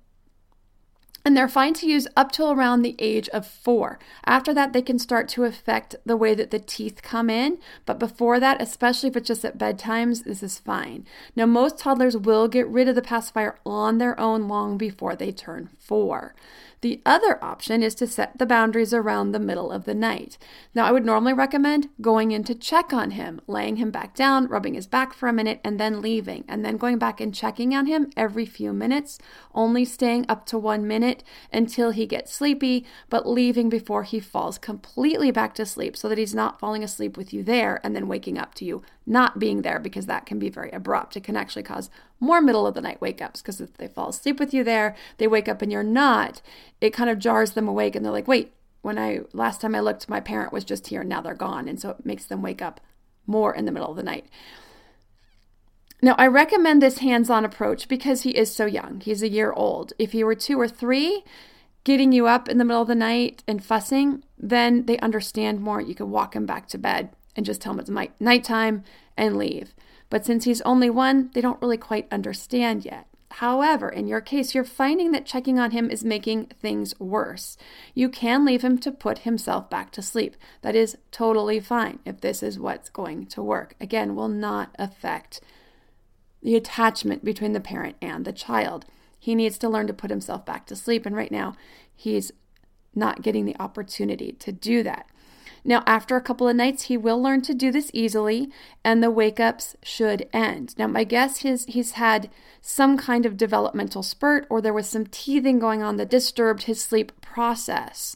and 1.27 1.35
they're 1.35 1.49
fine 1.49 1.73
to 1.73 1.85
use 1.85 2.07
up 2.15 2.31
till 2.31 2.53
around 2.53 2.83
the 2.83 2.95
age 2.99 3.27
of 3.29 3.45
four. 3.45 3.99
After 4.25 4.53
that, 4.53 4.71
they 4.71 4.81
can 4.81 4.97
start 4.97 5.27
to 5.29 5.43
affect 5.43 5.93
the 6.05 6.15
way 6.15 6.33
that 6.33 6.51
the 6.51 6.59
teeth 6.59 7.01
come 7.01 7.29
in, 7.29 7.57
but 7.85 7.99
before 7.99 8.39
that, 8.39 8.61
especially 8.61 9.09
if 9.09 9.17
it's 9.17 9.27
just 9.27 9.43
at 9.43 9.57
bedtimes, 9.57 10.23
this 10.23 10.41
is 10.41 10.57
fine. 10.57 11.05
Now, 11.35 11.45
most 11.45 11.77
toddlers 11.77 12.15
will 12.15 12.47
get 12.47 12.65
rid 12.69 12.87
of 12.87 12.95
the 12.95 13.01
pacifier 13.01 13.59
on 13.65 13.97
their 13.97 14.17
own 14.17 14.47
long 14.47 14.77
before 14.77 15.17
they 15.17 15.33
turn 15.33 15.67
four. 15.77 16.33
The 16.81 17.01
other 17.05 17.43
option 17.43 17.81
is 17.81 17.95
to 17.95 18.07
set 18.07 18.37
the 18.37 18.45
boundaries 18.45 18.93
around 18.93 19.31
the 19.31 19.39
middle 19.39 19.71
of 19.71 19.85
the 19.85 19.95
night. 19.95 20.37
Now, 20.75 20.85
I 20.85 20.91
would 20.91 21.05
normally 21.05 21.33
recommend 21.33 21.89
going 22.01 22.31
in 22.31 22.43
to 22.43 22.53
check 22.53 22.93
on 22.93 23.11
him, 23.11 23.41
laying 23.47 23.77
him 23.77 23.89
back 23.89 24.15
down, 24.15 24.47
rubbing 24.47 24.75
his 24.75 24.85
back 24.85 25.13
for 25.13 25.27
a 25.27 25.33
minute, 25.33 25.59
and 25.63 25.79
then 25.79 26.01
leaving, 26.01 26.43
and 26.47 26.63
then 26.63 26.77
going 26.77 26.99
back 26.99 27.19
and 27.19 27.33
checking 27.33 27.73
on 27.73 27.87
him 27.87 28.11
every 28.15 28.45
few 28.45 28.73
minutes, 28.73 29.17
only 29.55 29.85
staying 29.85 30.25
up 30.29 30.45
to 30.47 30.57
one 30.59 30.87
minute 30.87 31.23
until 31.51 31.89
he 31.89 32.05
gets 32.05 32.31
sleepy, 32.31 32.85
but 33.09 33.27
leaving 33.27 33.69
before 33.69 34.03
he 34.03 34.19
falls 34.19 34.59
completely 34.59 35.31
back 35.31 35.55
to 35.55 35.65
sleep 35.65 35.97
so 35.97 36.07
that 36.07 36.19
he's 36.19 36.35
not 36.35 36.59
falling 36.59 36.83
asleep 36.83 37.17
with 37.17 37.33
you 37.33 37.41
there 37.41 37.81
and 37.83 37.95
then 37.95 38.07
waking 38.07 38.37
up 38.37 38.53
to 38.53 38.65
you 38.65 38.83
not 39.07 39.39
being 39.39 39.61
there 39.61 39.79
because 39.79 40.05
that 40.05 40.25
can 40.25 40.37
be 40.37 40.49
very 40.49 40.69
abrupt. 40.71 41.15
It 41.15 41.23
can 41.23 41.37
actually 41.37 41.63
cause 41.63 41.89
more 42.19 42.41
middle 42.41 42.67
of 42.67 42.75
the 42.75 42.81
night 42.81 42.99
wake 42.99 43.21
ups 43.21 43.41
because 43.41 43.61
if 43.61 43.75
they 43.77 43.87
fall 43.87 44.09
asleep 44.09 44.39
with 44.39 44.53
you 44.53 44.63
there, 44.63 44.95
they 45.17 45.27
wake 45.27 45.47
up 45.47 45.61
and 45.61 45.71
you're 45.71 45.81
not, 45.81 46.41
it 46.81 46.91
kind 46.91 47.09
of 47.09 47.17
jars 47.17 47.51
them 47.51 47.67
awake 47.67 47.95
and 47.95 48.05
they're 48.05 48.11
like, 48.11 48.27
wait, 48.27 48.53
when 48.81 48.99
I 48.99 49.21
last 49.33 49.61
time 49.61 49.75
I 49.75 49.79
looked, 49.79 50.09
my 50.09 50.19
parent 50.19 50.53
was 50.53 50.65
just 50.65 50.87
here 50.87 51.01
and 51.01 51.09
now 51.09 51.21
they're 51.21 51.33
gone. 51.33 51.67
And 51.67 51.79
so 51.79 51.91
it 51.91 52.05
makes 52.05 52.25
them 52.25 52.41
wake 52.41 52.61
up 52.61 52.81
more 53.25 53.55
in 53.55 53.65
the 53.65 53.71
middle 53.71 53.89
of 53.89 53.97
the 53.97 54.03
night. 54.03 54.25
Now, 56.01 56.13
I 56.17 56.27
recommend 56.27 56.81
this 56.81 56.99
hands 56.99 57.29
on 57.29 57.43
approach 57.43 57.87
because 57.87 58.21
he 58.21 58.31
is 58.31 58.53
so 58.53 58.65
young. 58.67 58.99
He's 58.99 59.23
a 59.23 59.29
year 59.29 59.51
old. 59.51 59.93
If 59.97 60.11
he 60.11 60.23
were 60.23 60.35
two 60.35 60.59
or 60.59 60.67
three, 60.67 61.23
getting 61.83 62.11
you 62.11 62.27
up 62.27 62.47
in 62.47 62.59
the 62.59 62.65
middle 62.65 62.83
of 62.83 62.87
the 62.87 62.93
night 62.93 63.43
and 63.47 63.63
fussing, 63.63 64.23
then 64.37 64.85
they 64.85 64.99
understand 64.99 65.59
more. 65.59 65.81
You 65.81 65.95
can 65.95 66.11
walk 66.11 66.35
him 66.35 66.45
back 66.45 66.67
to 66.69 66.77
bed 66.77 67.09
and 67.37 67.45
just 67.45 67.61
tell 67.61 67.71
him 67.73 67.79
it's 67.79 68.11
nighttime 68.19 68.83
and 69.15 69.37
leave. 69.37 69.73
But 70.09 70.25
since 70.25 70.45
he's 70.45 70.61
only 70.61 70.89
one, 70.89 71.29
they 71.33 71.41
don't 71.41 71.61
really 71.61 71.77
quite 71.77 72.11
understand 72.11 72.83
yet. 72.83 73.07
However, 73.29 73.89
in 73.89 74.07
your 74.07 74.21
case, 74.21 74.55
you're 74.55 74.63
finding 74.63 75.11
that 75.11 75.25
checking 75.25 75.59
on 75.59 75.71
him 75.71 75.91
is 75.91 76.03
making 76.03 76.45
things 76.59 76.99
worse. 76.99 77.57
You 77.93 78.09
can 78.09 78.45
leave 78.45 78.63
him 78.63 78.79
to 78.79 78.91
put 78.91 79.19
himself 79.19 79.69
back 79.69 79.91
to 79.91 80.01
sleep. 80.01 80.35
That 80.61 80.75
is 80.75 80.97
totally 81.11 81.59
fine 81.59 81.99
if 82.03 82.21
this 82.21 82.41
is 82.41 82.57
what's 82.57 82.89
going 82.89 83.27
to 83.27 83.43
work. 83.43 83.75
Again, 83.79 84.15
will 84.15 84.29
not 84.29 84.73
affect 84.79 85.41
the 86.41 86.55
attachment 86.55 87.23
between 87.23 87.51
the 87.51 87.59
parent 87.59 87.97
and 88.01 88.23
the 88.23 88.33
child. 88.33 88.85
He 89.19 89.35
needs 89.35 89.57
to 89.59 89.69
learn 89.69 89.87
to 89.87 89.93
put 89.93 90.09
himself 90.09 90.45
back 90.45 90.65
to 90.67 90.75
sleep, 90.75 91.05
and 91.05 91.15
right 91.15 91.31
now, 91.31 91.55
he's 91.93 92.31
not 92.95 93.21
getting 93.21 93.45
the 93.45 93.59
opportunity 93.59 94.31
to 94.31 94.51
do 94.51 94.83
that. 94.83 95.07
Now, 95.67 95.83
after 95.85 96.15
a 96.15 96.21
couple 96.21 96.47
of 96.47 96.55
nights, 96.55 96.83
he 96.83 96.95
will 96.95 97.21
learn 97.21 97.41
to 97.41 97.53
do 97.53 97.73
this 97.73 97.91
easily, 97.93 98.49
and 98.85 99.03
the 99.03 99.11
wake 99.11 99.37
ups 99.37 99.75
should 99.83 100.29
end. 100.31 100.73
Now, 100.77 100.87
my 100.87 101.03
guess 101.03 101.43
is 101.43 101.65
he's 101.65 101.91
had 101.91 102.29
some 102.61 102.97
kind 102.97 103.25
of 103.25 103.35
developmental 103.35 104.01
spurt, 104.01 104.47
or 104.49 104.61
there 104.61 104.73
was 104.73 104.87
some 104.87 105.05
teething 105.07 105.59
going 105.59 105.83
on 105.83 105.97
that 105.97 106.09
disturbed 106.09 106.63
his 106.63 106.81
sleep 106.81 107.11
process. 107.19 108.15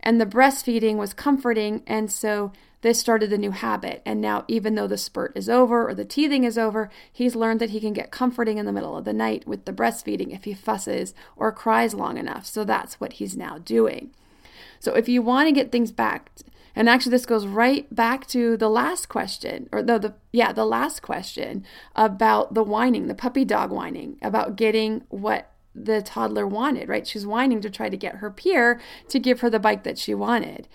And 0.00 0.20
the 0.20 0.26
breastfeeding 0.26 0.96
was 0.96 1.14
comforting, 1.14 1.82
and 1.86 2.12
so 2.12 2.52
this 2.82 3.00
started 3.00 3.30
the 3.30 3.38
new 3.38 3.52
habit. 3.52 4.02
And 4.04 4.20
now, 4.20 4.44
even 4.46 4.74
though 4.74 4.86
the 4.86 4.98
spurt 4.98 5.32
is 5.34 5.48
over 5.48 5.88
or 5.88 5.94
the 5.94 6.04
teething 6.04 6.44
is 6.44 6.58
over, 6.58 6.90
he's 7.10 7.34
learned 7.34 7.60
that 7.60 7.70
he 7.70 7.80
can 7.80 7.94
get 7.94 8.10
comforting 8.10 8.58
in 8.58 8.66
the 8.66 8.72
middle 8.72 8.94
of 8.94 9.06
the 9.06 9.14
night 9.14 9.48
with 9.48 9.64
the 9.64 9.72
breastfeeding 9.72 10.34
if 10.34 10.44
he 10.44 10.52
fusses 10.52 11.14
or 11.34 11.50
cries 11.50 11.94
long 11.94 12.18
enough. 12.18 12.44
So 12.44 12.62
that's 12.62 13.00
what 13.00 13.14
he's 13.14 13.38
now 13.38 13.56
doing. 13.56 14.10
So 14.80 14.94
if 14.94 15.08
you 15.08 15.22
want 15.22 15.48
to 15.48 15.52
get 15.52 15.72
things 15.72 15.92
back 15.92 16.30
and 16.74 16.88
actually, 16.88 17.10
this 17.10 17.26
goes 17.26 17.46
right 17.46 17.92
back 17.94 18.26
to 18.28 18.56
the 18.56 18.68
last 18.68 19.08
question, 19.08 19.68
or 19.72 19.82
the, 19.82 19.98
the 19.98 20.14
yeah, 20.32 20.52
the 20.52 20.64
last 20.64 21.02
question 21.02 21.64
about 21.96 22.54
the 22.54 22.62
whining, 22.62 23.06
the 23.06 23.14
puppy 23.14 23.44
dog 23.44 23.70
whining, 23.70 24.18
about 24.22 24.56
getting 24.56 25.02
what 25.08 25.50
the 25.74 26.02
toddler 26.02 26.46
wanted, 26.46 26.88
right? 26.88 27.06
She's 27.06 27.26
whining 27.26 27.60
to 27.60 27.70
try 27.70 27.88
to 27.88 27.96
get 27.96 28.16
her 28.16 28.30
peer 28.30 28.80
to 29.08 29.18
give 29.18 29.40
her 29.40 29.50
the 29.50 29.58
bike 29.58 29.84
that 29.84 29.98
she 29.98 30.14
wanted. 30.14 30.68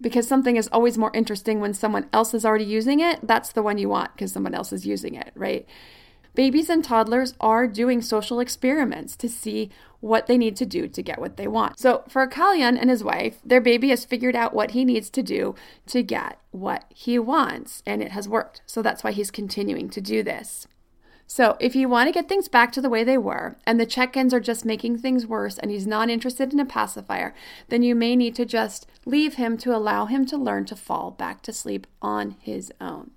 Because 0.00 0.26
something 0.26 0.56
is 0.56 0.68
always 0.68 0.98
more 0.98 1.12
interesting 1.14 1.60
when 1.60 1.72
someone 1.72 2.08
else 2.12 2.34
is 2.34 2.44
already 2.44 2.64
using 2.64 3.00
it. 3.00 3.20
That's 3.22 3.52
the 3.52 3.62
one 3.62 3.78
you 3.78 3.88
want 3.88 4.12
because 4.14 4.32
someone 4.32 4.54
else 4.54 4.72
is 4.72 4.86
using 4.86 5.14
it, 5.14 5.30
right? 5.34 5.66
Babies 6.34 6.68
and 6.68 6.82
toddlers 6.82 7.34
are 7.40 7.68
doing 7.68 8.02
social 8.02 8.40
experiments 8.40 9.14
to 9.16 9.28
see 9.28 9.70
what 10.00 10.26
they 10.26 10.36
need 10.36 10.56
to 10.56 10.66
do 10.66 10.88
to 10.88 11.02
get 11.02 11.20
what 11.20 11.36
they 11.36 11.46
want. 11.46 11.78
So, 11.78 12.02
for 12.08 12.26
Kalyan 12.26 12.78
and 12.78 12.90
his 12.90 13.04
wife, 13.04 13.38
their 13.44 13.60
baby 13.60 13.90
has 13.90 14.04
figured 14.04 14.34
out 14.34 14.52
what 14.52 14.72
he 14.72 14.84
needs 14.84 15.08
to 15.10 15.22
do 15.22 15.54
to 15.86 16.02
get 16.02 16.38
what 16.50 16.84
he 16.88 17.18
wants, 17.18 17.82
and 17.86 18.02
it 18.02 18.10
has 18.12 18.28
worked. 18.28 18.62
So, 18.66 18.82
that's 18.82 19.04
why 19.04 19.12
he's 19.12 19.30
continuing 19.30 19.88
to 19.90 20.00
do 20.00 20.22
this. 20.22 20.66
So, 21.26 21.56
if 21.58 21.74
you 21.74 21.88
want 21.88 22.08
to 22.08 22.12
get 22.12 22.28
things 22.28 22.48
back 22.48 22.70
to 22.72 22.82
the 22.82 22.90
way 22.90 23.02
they 23.02 23.16
were, 23.16 23.56
and 23.64 23.80
the 23.80 23.86
check 23.86 24.16
ins 24.16 24.34
are 24.34 24.40
just 24.40 24.64
making 24.64 24.98
things 24.98 25.26
worse, 25.26 25.56
and 25.56 25.70
he's 25.70 25.86
not 25.86 26.10
interested 26.10 26.52
in 26.52 26.60
a 26.60 26.66
pacifier, 26.66 27.32
then 27.68 27.82
you 27.82 27.94
may 27.94 28.14
need 28.14 28.34
to 28.34 28.44
just 28.44 28.86
leave 29.06 29.34
him 29.34 29.56
to 29.58 29.74
allow 29.74 30.04
him 30.04 30.26
to 30.26 30.36
learn 30.36 30.64
to 30.66 30.76
fall 30.76 31.12
back 31.12 31.42
to 31.42 31.52
sleep 31.52 31.86
on 32.02 32.36
his 32.40 32.72
own. 32.80 33.12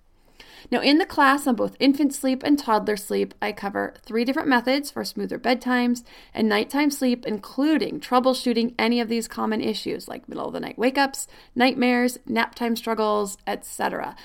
Now, 0.72 0.82
in 0.82 0.98
the 0.98 1.06
class 1.06 1.48
on 1.48 1.56
both 1.56 1.78
infant 1.80 2.14
sleep 2.14 2.44
and 2.44 2.58
toddler 2.58 2.98
sleep, 2.98 3.34
I 3.42 3.52
cover 3.52 3.94
three 4.06 4.26
different 4.26 4.50
methods 4.50 4.92
for 4.92 5.04
smoother 5.04 5.40
bedtimes 5.40 6.04
and 6.34 6.50
nighttime 6.50 6.92
sleep, 6.92 7.26
including 7.26 8.00
troubleshooting 8.00 8.74
any 8.78 9.00
of 9.00 9.10
these 9.10 9.28
common 9.28 9.62
issues 9.62 10.08
like 10.08 10.28
middle 10.28 10.48
of 10.48 10.54
the 10.54 10.60
night 10.60 10.78
wake 10.78 10.98
ups, 10.98 11.28
nightmares, 11.56 12.18
nap 12.26 12.56
time 12.56 12.76
struggles, 12.76 13.38
etc. 13.48 14.16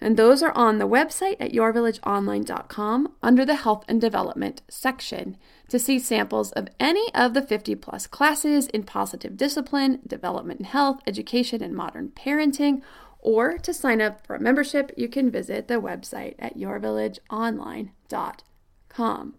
And 0.00 0.16
those 0.16 0.42
are 0.42 0.52
on 0.52 0.78
the 0.78 0.88
website 0.88 1.36
at 1.38 1.52
yourvillageonline.com 1.52 3.12
under 3.22 3.44
the 3.44 3.56
Health 3.56 3.84
and 3.86 4.00
Development 4.00 4.62
section 4.68 5.36
to 5.68 5.78
see 5.78 5.98
samples 5.98 6.52
of 6.52 6.68
any 6.80 7.12
of 7.14 7.34
the 7.34 7.42
50 7.42 7.74
plus 7.74 8.06
classes 8.06 8.66
in 8.68 8.84
positive 8.84 9.36
discipline, 9.36 10.00
development 10.06 10.60
and 10.60 10.66
health, 10.68 11.00
education, 11.06 11.62
and 11.62 11.74
modern 11.74 12.08
parenting 12.08 12.80
or 13.22 13.58
to 13.58 13.74
sign 13.74 14.00
up 14.00 14.26
for 14.26 14.36
a 14.36 14.40
membership, 14.40 14.92
you 14.96 15.08
can 15.08 15.30
visit 15.30 15.68
the 15.68 15.80
website 15.80 16.34
at 16.38 16.56
yourvillageonline.com. 16.56 19.34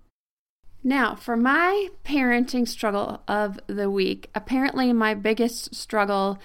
Now, 0.84 1.16
for 1.16 1.38
my 1.38 1.90
parenting 2.04 2.68
struggle 2.68 3.22
of 3.28 3.60
the 3.68 3.90
week, 3.90 4.30
apparently 4.34 4.92
my 4.94 5.14
biggest 5.14 5.76
struggle 5.76 6.40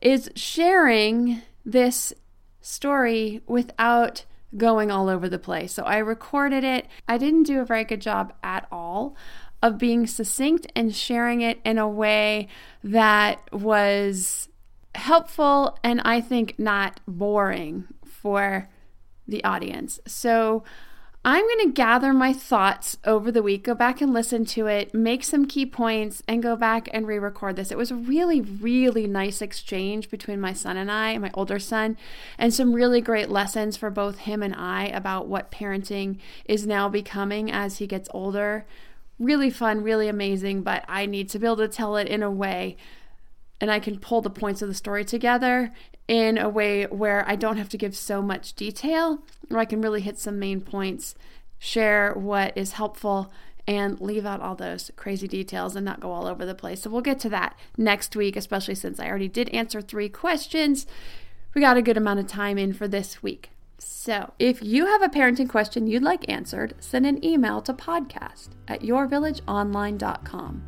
is 0.00 0.30
sharing 0.36 1.42
this 1.64 2.12
story 2.60 3.40
without 3.46 4.24
going 4.56 4.90
all 4.90 5.08
over 5.08 5.28
the 5.28 5.38
place. 5.38 5.72
So 5.72 5.82
I 5.82 5.98
recorded 5.98 6.62
it. 6.62 6.86
I 7.08 7.18
didn't 7.18 7.44
do 7.44 7.60
a 7.60 7.64
very 7.64 7.84
good 7.84 8.00
job 8.00 8.32
at 8.42 8.66
all 8.70 9.16
of 9.62 9.78
being 9.78 10.06
succinct 10.06 10.66
and 10.76 10.94
sharing 10.94 11.40
it 11.40 11.60
in 11.64 11.78
a 11.78 11.88
way 11.88 12.48
that 12.82 13.40
was 13.52 14.48
helpful 14.94 15.78
and 15.82 16.00
I 16.04 16.20
think 16.20 16.58
not 16.58 17.00
boring 17.06 17.84
for 18.04 18.68
the 19.26 19.42
audience. 19.44 20.00
So 20.06 20.64
I'm 21.24 21.46
going 21.46 21.68
to 21.68 21.72
gather 21.72 22.12
my 22.12 22.32
thoughts 22.32 22.98
over 23.04 23.30
the 23.30 23.44
week, 23.44 23.62
go 23.62 23.76
back 23.76 24.00
and 24.00 24.12
listen 24.12 24.44
to 24.46 24.66
it, 24.66 24.92
make 24.92 25.22
some 25.22 25.46
key 25.46 25.64
points, 25.64 26.20
and 26.26 26.42
go 26.42 26.56
back 26.56 26.88
and 26.92 27.06
re 27.06 27.16
record 27.16 27.54
this. 27.54 27.70
It 27.70 27.78
was 27.78 27.92
a 27.92 27.96
really, 27.96 28.40
really 28.40 29.06
nice 29.06 29.40
exchange 29.40 30.10
between 30.10 30.40
my 30.40 30.52
son 30.52 30.76
and 30.76 30.90
I, 30.90 31.16
my 31.18 31.30
older 31.34 31.60
son, 31.60 31.96
and 32.38 32.52
some 32.52 32.72
really 32.72 33.00
great 33.00 33.28
lessons 33.28 33.76
for 33.76 33.88
both 33.88 34.18
him 34.18 34.42
and 34.42 34.54
I 34.56 34.86
about 34.86 35.28
what 35.28 35.52
parenting 35.52 36.18
is 36.44 36.66
now 36.66 36.88
becoming 36.88 37.52
as 37.52 37.78
he 37.78 37.86
gets 37.86 38.08
older. 38.12 38.66
Really 39.20 39.50
fun, 39.50 39.84
really 39.84 40.08
amazing, 40.08 40.62
but 40.62 40.84
I 40.88 41.06
need 41.06 41.28
to 41.30 41.38
be 41.38 41.46
able 41.46 41.58
to 41.58 41.68
tell 41.68 41.96
it 41.96 42.08
in 42.08 42.24
a 42.24 42.30
way 42.32 42.76
and 43.62 43.70
I 43.70 43.78
can 43.78 44.00
pull 44.00 44.20
the 44.20 44.28
points 44.28 44.60
of 44.60 44.68
the 44.68 44.74
story 44.74 45.04
together 45.04 45.72
in 46.08 46.36
a 46.36 46.48
way 46.48 46.84
where 46.86 47.24
I 47.28 47.36
don't 47.36 47.58
have 47.58 47.68
to 47.68 47.78
give 47.78 47.96
so 47.96 48.20
much 48.20 48.54
detail, 48.54 49.22
or 49.50 49.58
I 49.58 49.64
can 49.64 49.80
really 49.80 50.00
hit 50.00 50.18
some 50.18 50.40
main 50.40 50.60
points, 50.60 51.14
share 51.60 52.12
what 52.12 52.58
is 52.58 52.72
helpful, 52.72 53.32
and 53.68 54.00
leave 54.00 54.26
out 54.26 54.40
all 54.40 54.56
those 54.56 54.90
crazy 54.96 55.28
details 55.28 55.76
and 55.76 55.84
not 55.84 56.00
go 56.00 56.10
all 56.10 56.26
over 56.26 56.44
the 56.44 56.56
place. 56.56 56.82
So 56.82 56.90
we'll 56.90 57.02
get 57.02 57.20
to 57.20 57.28
that 57.28 57.56
next 57.78 58.16
week, 58.16 58.34
especially 58.34 58.74
since 58.74 58.98
I 58.98 59.06
already 59.06 59.28
did 59.28 59.48
answer 59.50 59.80
three 59.80 60.08
questions. 60.08 60.84
We 61.54 61.60
got 61.60 61.76
a 61.76 61.82
good 61.82 61.96
amount 61.96 62.18
of 62.18 62.26
time 62.26 62.58
in 62.58 62.72
for 62.72 62.88
this 62.88 63.22
week. 63.22 63.50
So, 63.78 64.32
if 64.40 64.62
you 64.62 64.86
have 64.86 65.02
a 65.02 65.08
parenting 65.08 65.48
question 65.48 65.86
you'd 65.86 66.02
like 66.02 66.28
answered, 66.28 66.74
send 66.80 67.06
an 67.06 67.24
email 67.24 67.60
to 67.62 67.72
podcast 67.72 68.48
at 68.66 68.80
yourvillageonline.com. 68.80 70.62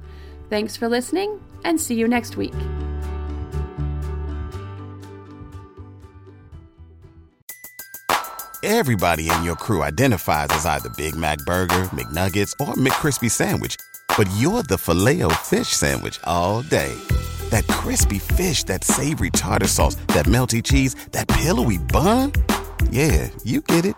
Thanks 0.51 0.77
for 0.77 0.89
listening 0.89 1.41
and 1.65 1.81
see 1.81 1.95
you 1.95 2.09
next 2.09 2.37
week. 2.37 2.55
Everybody 8.63 9.29
in 9.29 9.45
your 9.45 9.57
crew 9.57 9.83
identifies 9.83 10.49
as 10.51 10.65
either 10.65 10.89
Big 10.97 11.15
Mac 11.15 11.39
Burger, 11.41 11.85
McNuggets, 11.93 12.53
or 12.59 12.75
McCrispy 12.75 13.31
Sandwich 13.31 13.77
but 14.17 14.29
you're 14.37 14.63
the 14.63 14.79
filet 14.79 15.23
fish 15.43 15.69
Sandwich 15.69 16.21
all 16.25 16.63
day. 16.63 16.95
That 17.51 17.67
crispy 17.67 18.19
fish, 18.19 18.65
that 18.65 18.85
savory 18.85 19.31
tartar 19.31 19.69
sauce, 19.69 19.97
that 20.09 20.27
melty 20.27 20.63
cheese, 20.63 20.95
that 21.13 21.29
pillowy 21.29 21.79
bun. 21.79 22.33
Yeah, 22.91 23.29
you 23.45 23.61
get 23.61 23.85
it 23.85 23.97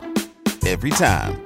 every 0.66 0.90
time. 0.90 1.45